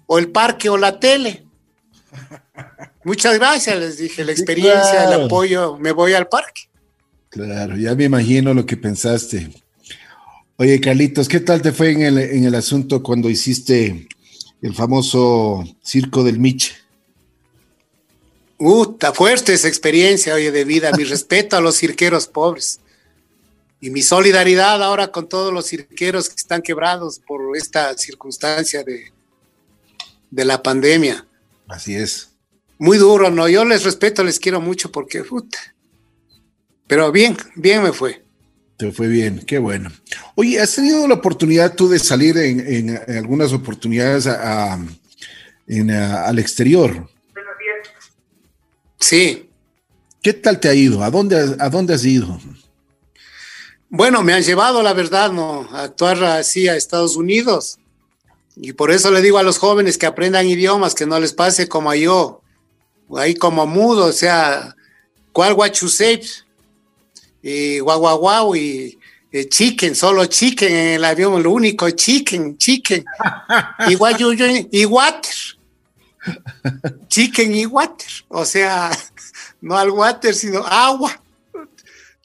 [0.07, 1.47] o el parque o la tele.
[3.05, 6.69] Muchas gracias, les dije, la experiencia, el apoyo, me voy al parque.
[7.37, 9.51] Claro, ya me imagino lo que pensaste.
[10.57, 14.09] Oye, Carlitos, ¿qué tal te fue en el, en el asunto cuando hiciste
[14.63, 16.73] el famoso circo del Miche?
[18.57, 20.91] Uh, está fuerte esa experiencia, oye, de vida.
[20.97, 22.81] Mi respeto a los cirqueros pobres.
[23.83, 29.13] Y mi solidaridad ahora con todos los cirqueros que están quebrados por esta circunstancia de,
[30.31, 31.27] de la pandemia.
[31.69, 32.31] Así es.
[32.79, 33.47] Muy duro, ¿no?
[33.47, 35.59] Yo les respeto, les quiero mucho porque, puta,
[36.87, 38.25] pero bien, bien me fue.
[38.77, 39.91] Te fue bien, qué bueno.
[40.35, 44.89] Oye, ¿has tenido la oportunidad tú de salir en, algunas oportunidades al
[46.39, 47.09] exterior?
[49.01, 49.49] Sí.
[50.23, 51.03] ¿Qué tal te ha ido?
[51.03, 52.39] ¿A dónde, a dónde has ido?
[53.89, 55.69] Bueno, me han llevado, la verdad, ¿no?
[55.73, 57.79] A actuar así a Estados Unidos.
[58.57, 61.69] Y por eso le digo a los jóvenes que aprendan idiomas, que no les pase
[61.69, 62.43] como a yo,
[63.17, 64.75] ahí como mudo, o sea,
[65.33, 65.89] ¿cuál what you
[67.49, 68.99] y guau, guau, guau, y
[69.49, 73.05] chicken, solo chicken en el avión, lo único, chicken, chicken,
[73.89, 75.35] igual yo, y water,
[77.07, 78.91] chicken y water, o sea,
[79.61, 81.23] no al water, sino agua.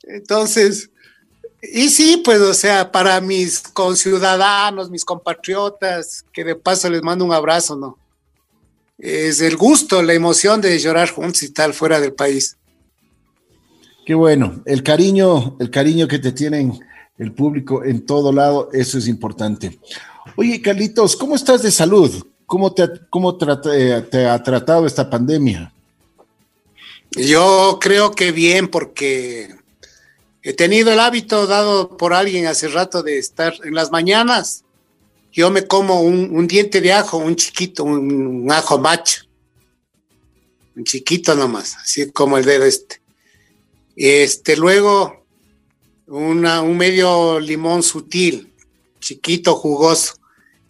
[0.01, 0.89] Entonces,
[1.61, 7.25] y sí, pues, o sea, para mis conciudadanos, mis compatriotas, que de paso les mando
[7.25, 7.99] un abrazo, ¿no?
[8.97, 12.57] Es el gusto, la emoción de llorar juntos y tal fuera del país.
[14.05, 16.79] Qué bueno, el cariño, el cariño que te tienen
[17.19, 19.79] el público en todo lado, eso es importante.
[20.35, 22.25] Oye, Carlitos, ¿cómo estás de salud?
[22.47, 25.71] ¿Cómo te, cómo te ha tratado esta pandemia?
[27.11, 29.55] Yo creo que bien, porque
[30.41, 34.63] he tenido el hábito dado por alguien hace rato de estar en las mañanas.
[35.31, 39.23] Yo me como un, diente de ajo, un chiquito, un, un ajo macho.
[40.75, 43.00] Un chiquito nomás, así como el dedo este
[44.07, 45.25] este, luego,
[46.07, 48.53] un medio limón sutil,
[48.99, 50.15] chiquito, jugoso,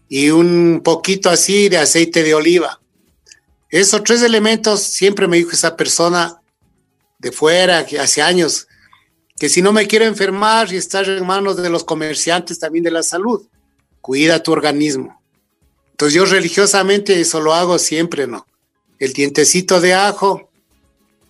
[0.09, 2.81] y un poquito así de aceite de oliva.
[3.69, 6.41] Esos tres elementos siempre me dijo esa persona
[7.19, 8.67] de fuera, que hace años,
[9.39, 12.91] que si no me quiero enfermar y estar en manos de los comerciantes también de
[12.91, 13.47] la salud,
[14.01, 15.21] cuida tu organismo.
[15.91, 18.45] Entonces yo religiosamente eso lo hago siempre, ¿no?
[18.99, 20.49] El dientecito de ajo,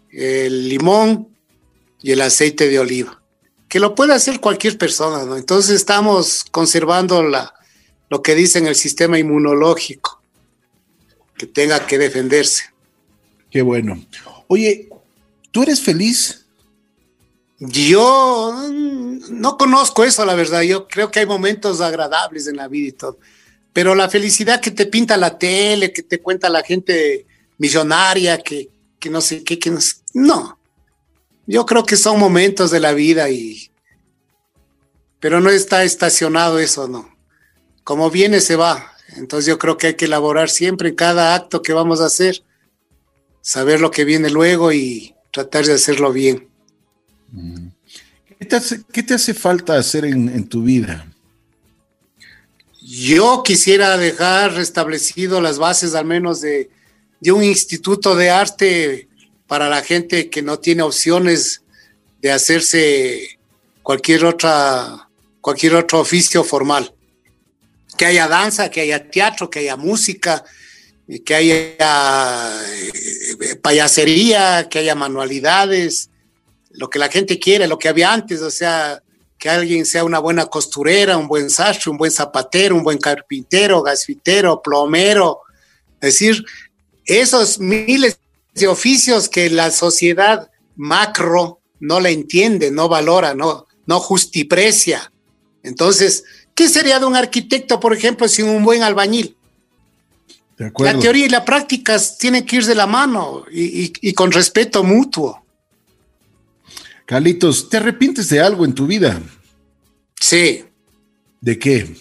[0.10, 1.31] el limón
[2.02, 3.22] y el aceite de oliva,
[3.68, 5.38] que lo puede hacer cualquier persona, ¿no?
[5.38, 7.54] Entonces estamos conservando la,
[8.10, 10.22] lo que dice en el sistema inmunológico,
[11.38, 12.66] que tenga que defenderse.
[13.49, 14.04] Qué bueno.
[14.47, 14.89] Oye,
[15.52, 16.45] ¿tú eres feliz?
[17.60, 18.68] Yo
[19.30, 20.62] no conozco eso, la verdad.
[20.62, 23.20] Yo creo que hay momentos agradables en la vida y todo.
[23.72, 27.26] Pero la felicidad que te pinta la tele, que te cuenta la gente
[27.58, 28.70] millonaria, que,
[29.10, 29.80] no sé qué, que no,
[30.14, 30.60] no.
[31.48, 33.72] Yo creo que son momentos de la vida y.
[35.20, 37.16] Pero no está estacionado eso, no.
[37.84, 38.92] Como viene, se va.
[39.16, 42.44] Entonces yo creo que hay que elaborar siempre en cada acto que vamos a hacer,
[43.42, 46.48] saber lo que viene luego y tratar de hacerlo bien.
[48.92, 51.08] ¿Qué te hace, falta hacer en, tu vida?
[52.82, 56.70] Yo quisiera dejar restablecido las bases al menos de,
[57.32, 59.08] un instituto de arte
[59.52, 61.62] para la gente que no tiene opciones
[62.22, 63.38] de hacerse
[63.84, 65.10] cualquier otra
[65.41, 66.95] cualquier otro oficio formal.
[67.97, 70.45] Que haya danza, que haya teatro, que haya música,
[71.26, 76.10] que haya eh, payasería, que haya manualidades,
[76.70, 79.04] lo que la gente quiere, lo que había antes, o sea,
[79.38, 83.82] que alguien sea una buena costurera, un buen sastre, un buen zapatero, un buen carpintero,
[83.82, 85.41] gasfitero, plomero,
[85.95, 86.41] es decir,
[87.06, 88.21] esos miles
[88.54, 95.12] de oficios que la sociedad macro no la entiende, no valora, no, no justiprecia.
[95.64, 96.24] Entonces,
[96.56, 99.36] ¿qué sería de un arquitecto, por ejemplo, sin un buen albañil?
[100.78, 105.41] La teoría y la práctica tienen que ir de la mano y con respeto mutuo.
[107.12, 109.22] Carlitos, ¿te arrepientes de algo en tu vida?
[110.20, 110.64] Sí.
[111.41, 111.93] ¿De qué?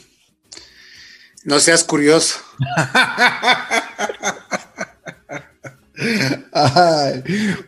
[1.42, 2.38] No seas curioso.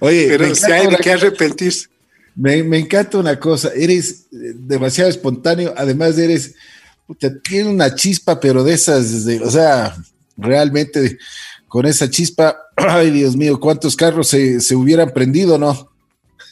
[0.00, 1.88] oye, pero si hay de qué arrepentirse.
[2.34, 6.54] Me, encanta una cosa, eres demasiado espontáneo, además eres,
[7.44, 9.94] tienes una chispa, pero de esas, o sea,
[10.38, 11.18] realmente
[11.68, 15.92] con esa chispa, ay Dios mío, cuántos carros se, se hubieran prendido, ¿no?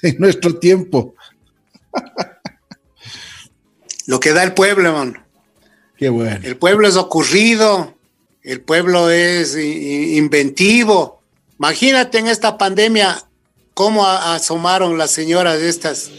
[0.02, 1.14] en nuestro tiempo.
[4.06, 5.24] Lo que da el pueblo, hermano.
[5.96, 6.40] Qué bueno.
[6.42, 7.94] El pueblo es ocurrido,
[8.42, 11.19] el pueblo es inventivo.
[11.60, 13.22] Imagínate en esta pandemia
[13.74, 16.10] cómo asomaron las señoras estas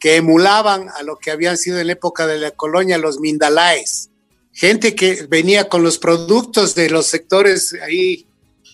[0.00, 4.10] que emulaban a lo que habían sido en la época de la colonia los mindalaes.
[4.52, 8.26] Gente que venía con los productos de los sectores ahí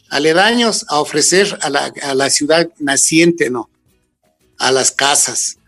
[0.09, 3.69] aledaños a ofrecer a la, ciudad naciente, ¿no?
[4.57, 5.59] a las casas.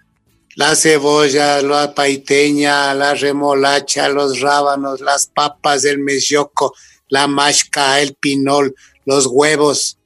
[0.57, 6.75] La cebolla, la paiteña, la remolacha, los rábanos, las papas, el mesioco,
[7.11, 9.99] la mashca, el pinol, los huevos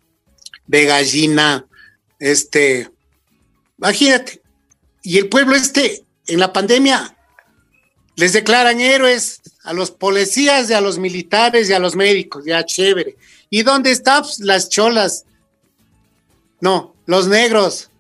[0.69, 1.67] de gallina,
[2.21, 2.89] este,
[3.77, 4.41] imagínate.
[5.03, 7.17] Y el pueblo este, en la pandemia,
[8.15, 12.65] les declaran héroes a los policías y a los militares y a los médicos, ya
[12.65, 13.17] chévere.
[13.51, 15.25] ¿Y dónde están las cholas?
[16.61, 17.91] No, los negros,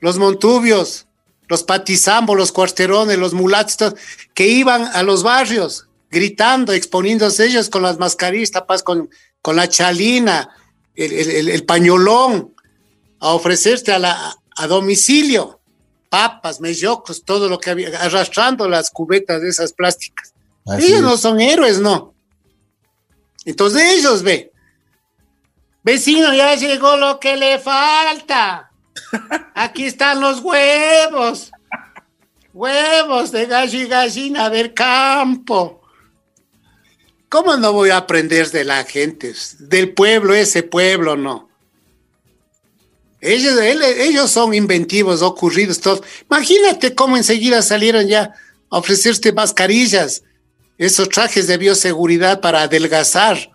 [0.00, 1.06] los montubios,
[1.48, 3.94] los patizambos, los cuarterones, los mulatos,
[4.34, 8.52] que iban a los barrios gritando, exponiéndose ellos con las mascarillas
[8.84, 9.10] con,
[9.42, 10.48] con la chalina,
[10.94, 12.54] el, pañolón,
[13.20, 15.60] a ofrecerse a, la, a domicilio,
[16.08, 20.32] papas, mellocos, todo lo que había, arrastrando las cubetas de esas plásticas.
[20.78, 22.14] ellos no son héroes, no.
[23.44, 24.52] Entonces ellos ve,
[25.82, 28.70] vecino, ya llegó lo que le falta.
[29.54, 31.50] Aquí están los huevos.
[32.52, 35.83] Huevos de gallo y gallina del campo.
[37.34, 39.34] ¿Cómo no voy a aprender de la gente?
[39.58, 41.48] Del pueblo, ese pueblo, no.
[43.20, 46.04] Ellos, ellos son inventivos, ocurridos, todos.
[46.30, 48.34] Imagínate cómo enseguida salieron ya
[48.70, 50.22] a ofrecerse mascarillas,
[50.78, 53.50] esos trajes de bioseguridad para adelgazar.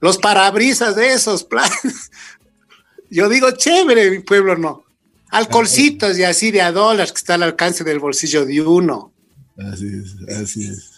[0.00, 2.10] Los parabrisas de esos planes.
[3.10, 4.86] Yo digo, chévere, mi pueblo no.
[5.28, 9.12] Alcoholcitos y así de a dólares que está al alcance del bolsillo de uno.
[9.58, 10.93] Así es, así es.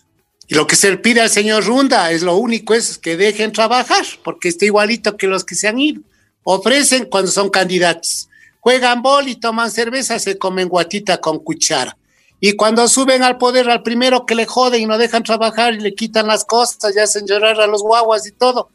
[0.49, 3.53] Y lo que se le pide al señor Runda es lo único es que dejen
[3.53, 6.03] trabajar, porque está igualito que los que se han ido.
[6.45, 8.29] Ofrecen cuando son candidatos.
[8.61, 11.97] Juegan bol y toman cerveza, se comen guatita con cuchara.
[12.39, 15.81] Y cuando suben al poder, al primero que le joden y no dejan trabajar y
[15.81, 18.69] le quitan las cosas y hacen llorar a los guaguas y todo,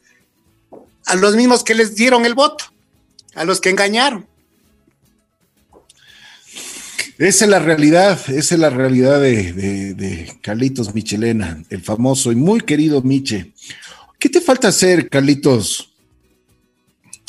[1.06, 2.64] a los mismos que les dieron el voto
[3.34, 4.26] a los que engañaron.
[7.22, 12.34] Esa es la realidad, esa es la realidad de, de, Carlitos Michelena, el famoso y
[12.34, 13.52] muy querido Miche.
[14.18, 15.92] ¿Qué te falta hacer, Carlitos?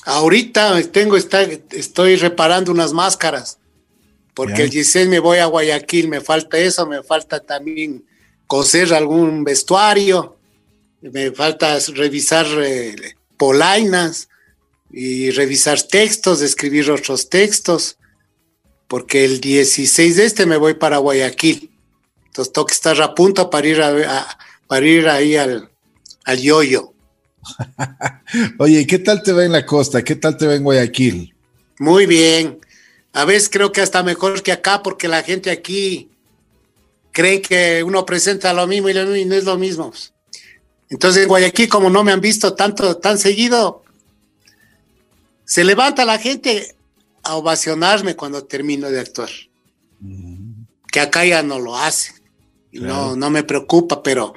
[0.06, 3.60] Ahorita tengo, estoy reparando unas máscaras,
[4.34, 8.04] porque el 16 me voy a Guayaquil, me falta eso, me falta también
[8.48, 10.38] coser algún vestuario,
[11.02, 12.96] me falta revisar eh,
[13.38, 14.28] polainas,
[14.94, 17.98] y revisar textos, escribir otros textos,
[18.94, 21.72] porque el 16 de este me voy para Guayaquil.
[22.28, 24.38] Entonces tengo que estar a punto para ir, a,
[24.68, 25.68] para ir ahí al,
[26.26, 26.94] al yoyo.
[28.60, 30.04] Oye, ¿qué tal te va en la costa?
[30.04, 31.34] ¿Qué tal te va en Guayaquil?
[31.80, 32.60] Muy bien.
[33.14, 36.12] A veces creo que hasta mejor que acá, porque la gente aquí
[37.12, 39.92] cree que uno presenta lo mismo y, no es lo mismo.
[40.92, 43.84] Entonces en Guayaquil, como no me han visto tanto, tan seguido,
[45.46, 46.76] se levanta la gente
[47.24, 49.30] a ovacionarme cuando termino de actuar.
[50.92, 52.14] Que acá ya no lo hace.
[52.72, 54.34] No, no me preocupa, pero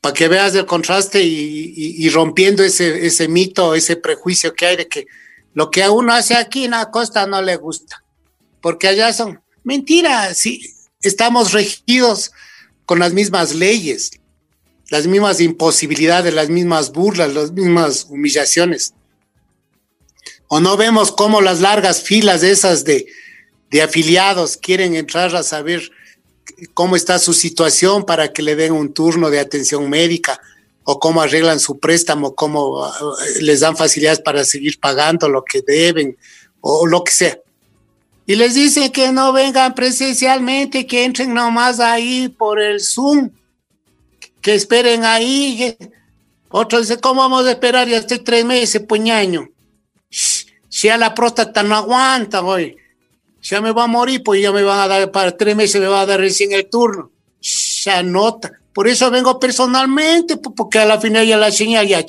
[0.00, 4.88] para que veas el contraste y, rompiendo ese, ese mito, ese prejuicio que hay de
[4.88, 5.06] que
[5.52, 8.04] lo que uno hace aquí en la costa no le gusta,
[8.60, 10.62] porque allá son mentiras, sí,
[11.02, 12.30] estamos regidos
[12.84, 14.12] con las mismas leyes,
[14.90, 18.94] las mismas imposibilidades, las mismas burlas, las mismas humillaciones.
[20.48, 23.06] O no vemos cómo las largas filas esas de,
[23.70, 25.90] de afiliados quieren entrar a saber
[26.74, 30.40] cómo está su situación para que le den un turno de atención médica
[30.84, 32.90] o cómo arreglan su préstamo, cómo eh,
[33.40, 36.16] les dan facilidades para seguir pagando lo que deben
[36.60, 37.38] o lo que sea.
[38.24, 43.30] Y les dicen que no vengan presencialmente, que entren nomás ahí por el Zoom,
[44.40, 45.76] que esperen ahí.
[46.48, 49.48] Otros dicen, ¿cómo vamos a esperar ya hasta tres meses, puñaño?
[50.76, 52.76] Si a la próstata no aguanta, hoy
[53.40, 55.86] ya me va a morir, pues ya me van a dar, para tres meses me
[55.86, 57.10] va a dar recién el turno.
[57.40, 58.52] Ya nota.
[58.74, 62.04] Por eso vengo personalmente, porque a la final ya la señal ya,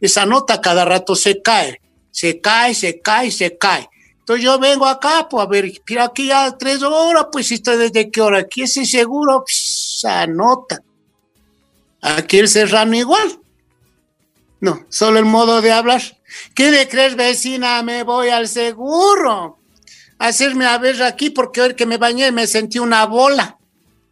[0.00, 1.80] esa nota cada rato se cae,
[2.10, 3.88] se cae, se cae, se cae.
[4.18, 8.10] Entonces yo vengo acá, pues a ver, mira aquí ya tres horas, pues estoy desde
[8.10, 10.82] qué hora, aquí ese seguro, esa nota.
[12.00, 13.38] Aquí el serrano igual.
[14.60, 16.15] No, solo el modo de hablar.
[16.54, 17.82] ¿Qué le crees, vecina?
[17.82, 19.58] Me voy al seguro
[20.18, 23.58] hacerme a ver aquí porque hoy que me bañé me sentí una bola.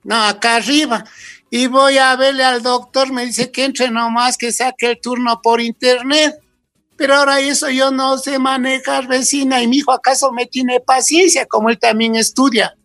[0.02, 1.04] No, acá arriba.
[1.50, 5.40] Y voy a verle al doctor, me dice que entre nomás, que saque el turno
[5.42, 6.34] por internet.
[6.96, 11.46] Pero ahora eso yo no sé manejar, vecina, y mi hijo acaso me tiene paciencia,
[11.46, 12.76] como él también estudia.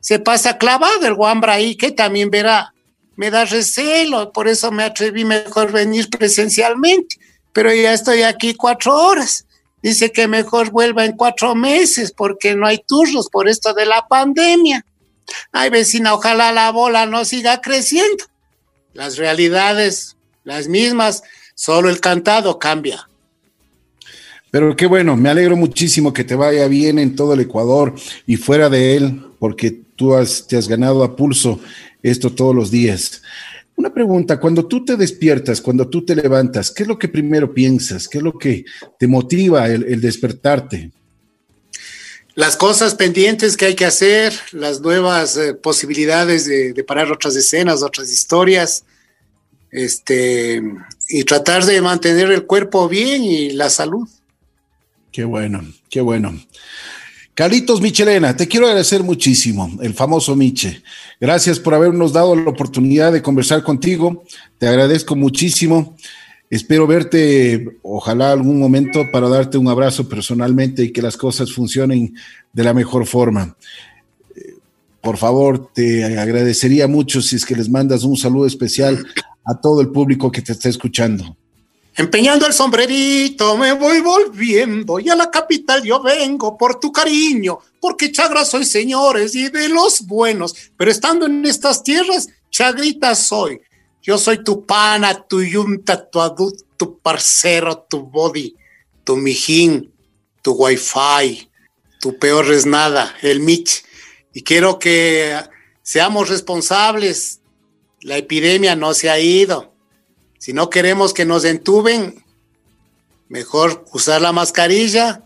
[0.00, 2.74] Se pasa clavado el guambra ahí, que también verá.
[3.16, 7.16] Me da recelo, por eso me atreví mejor venir presencialmente.
[7.54, 9.46] Pero ya estoy aquí cuatro horas
[9.84, 14.08] dice que mejor vuelva en cuatro meses porque no hay turnos por esto de la
[14.08, 14.82] pandemia.
[15.52, 18.24] Ay, vecina, ojalá la bola no siga creciendo.
[18.94, 21.22] Las realidades, las mismas,
[21.54, 23.06] solo el cantado cambia.
[24.50, 27.94] Pero qué bueno, me alegro muchísimo que te vaya bien en todo el Ecuador
[28.26, 31.60] y fuera de él, porque tú has, te has ganado a pulso
[32.02, 33.20] esto todos los días.
[33.76, 37.52] Una pregunta, cuando tú te despiertas, cuando tú te levantas, ¿qué es lo que primero
[37.52, 38.06] piensas?
[38.06, 38.64] ¿Qué es lo que
[38.98, 40.92] te motiva el, despertarte?
[42.36, 47.82] Las cosas pendientes que hay que hacer, las nuevas eh, posibilidades de, parar otras escenas,
[47.82, 48.84] otras historias,
[49.72, 50.62] este,
[51.08, 54.08] y tratar de mantener el cuerpo bien y la salud.
[55.10, 56.40] Qué bueno, qué bueno.
[57.34, 60.84] Carlitos Michelena, te quiero agradecer muchísimo, el famoso Miche.
[61.20, 64.22] Gracias por habernos dado la oportunidad de conversar contigo.
[64.56, 65.96] Te agradezco muchísimo.
[66.48, 72.14] Espero verte, ojalá algún momento, para darte un abrazo personalmente y que las cosas funcionen
[72.52, 73.56] de la mejor forma.
[75.00, 79.04] Por favor, te agradecería mucho si es que les mandas un saludo especial
[79.44, 81.36] a todo el público que te está escuchando.
[81.96, 87.60] Empeñando el sombrerito me voy volviendo y a la capital yo vengo por tu cariño,
[87.80, 93.60] porque chagra soy señores y de los buenos, pero estando en estas tierras, chagrita soy.
[94.02, 98.56] Yo soy tu pana, tu yunta, tu adulto, tu parcero, tu body,
[99.04, 99.92] tu mijín,
[100.42, 101.48] tu wifi,
[102.00, 103.84] tu peor es nada, el Mitch.
[104.34, 105.38] Y quiero que
[105.82, 107.40] seamos responsables.
[108.00, 109.73] La epidemia no se ha ido
[110.44, 112.22] si no queremos que nos entuben,
[113.30, 115.22] mejor usar la mascarilla,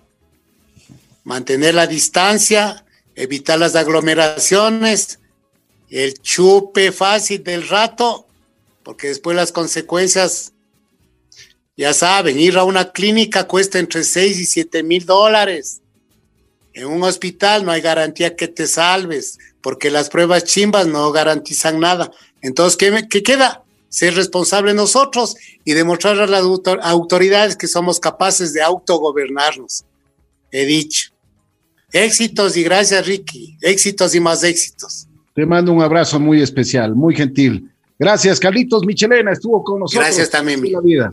[1.24, 2.84] mantener la distancia,
[3.16, 5.18] evitar las aglomeraciones,
[5.90, 8.28] el chupe fácil del rato,
[8.84, 10.52] porque después las consecuencias,
[11.76, 15.80] ya saben, ir a una clínica cuesta entre 6 y 7 mil dólares.
[16.74, 21.80] En un hospital no hay garantía que te salves, porque las pruebas chimbas no garantizan
[21.80, 22.12] nada.
[22.40, 23.64] Entonces, ¿qué, qué queda?
[23.88, 26.42] Ser responsable nosotros y demostrar a las
[26.82, 29.84] autoridades que somos capaces de autogobernarnos.
[30.50, 31.10] He dicho.
[31.92, 33.56] Éxitos y gracias, Ricky.
[33.62, 35.06] Éxitos y más éxitos.
[35.34, 37.70] Te mando un abrazo muy especial, muy gentil.
[37.98, 40.04] Gracias, Carlitos Michelena, estuvo con nosotros.
[40.04, 41.10] Gracias también, mi vida.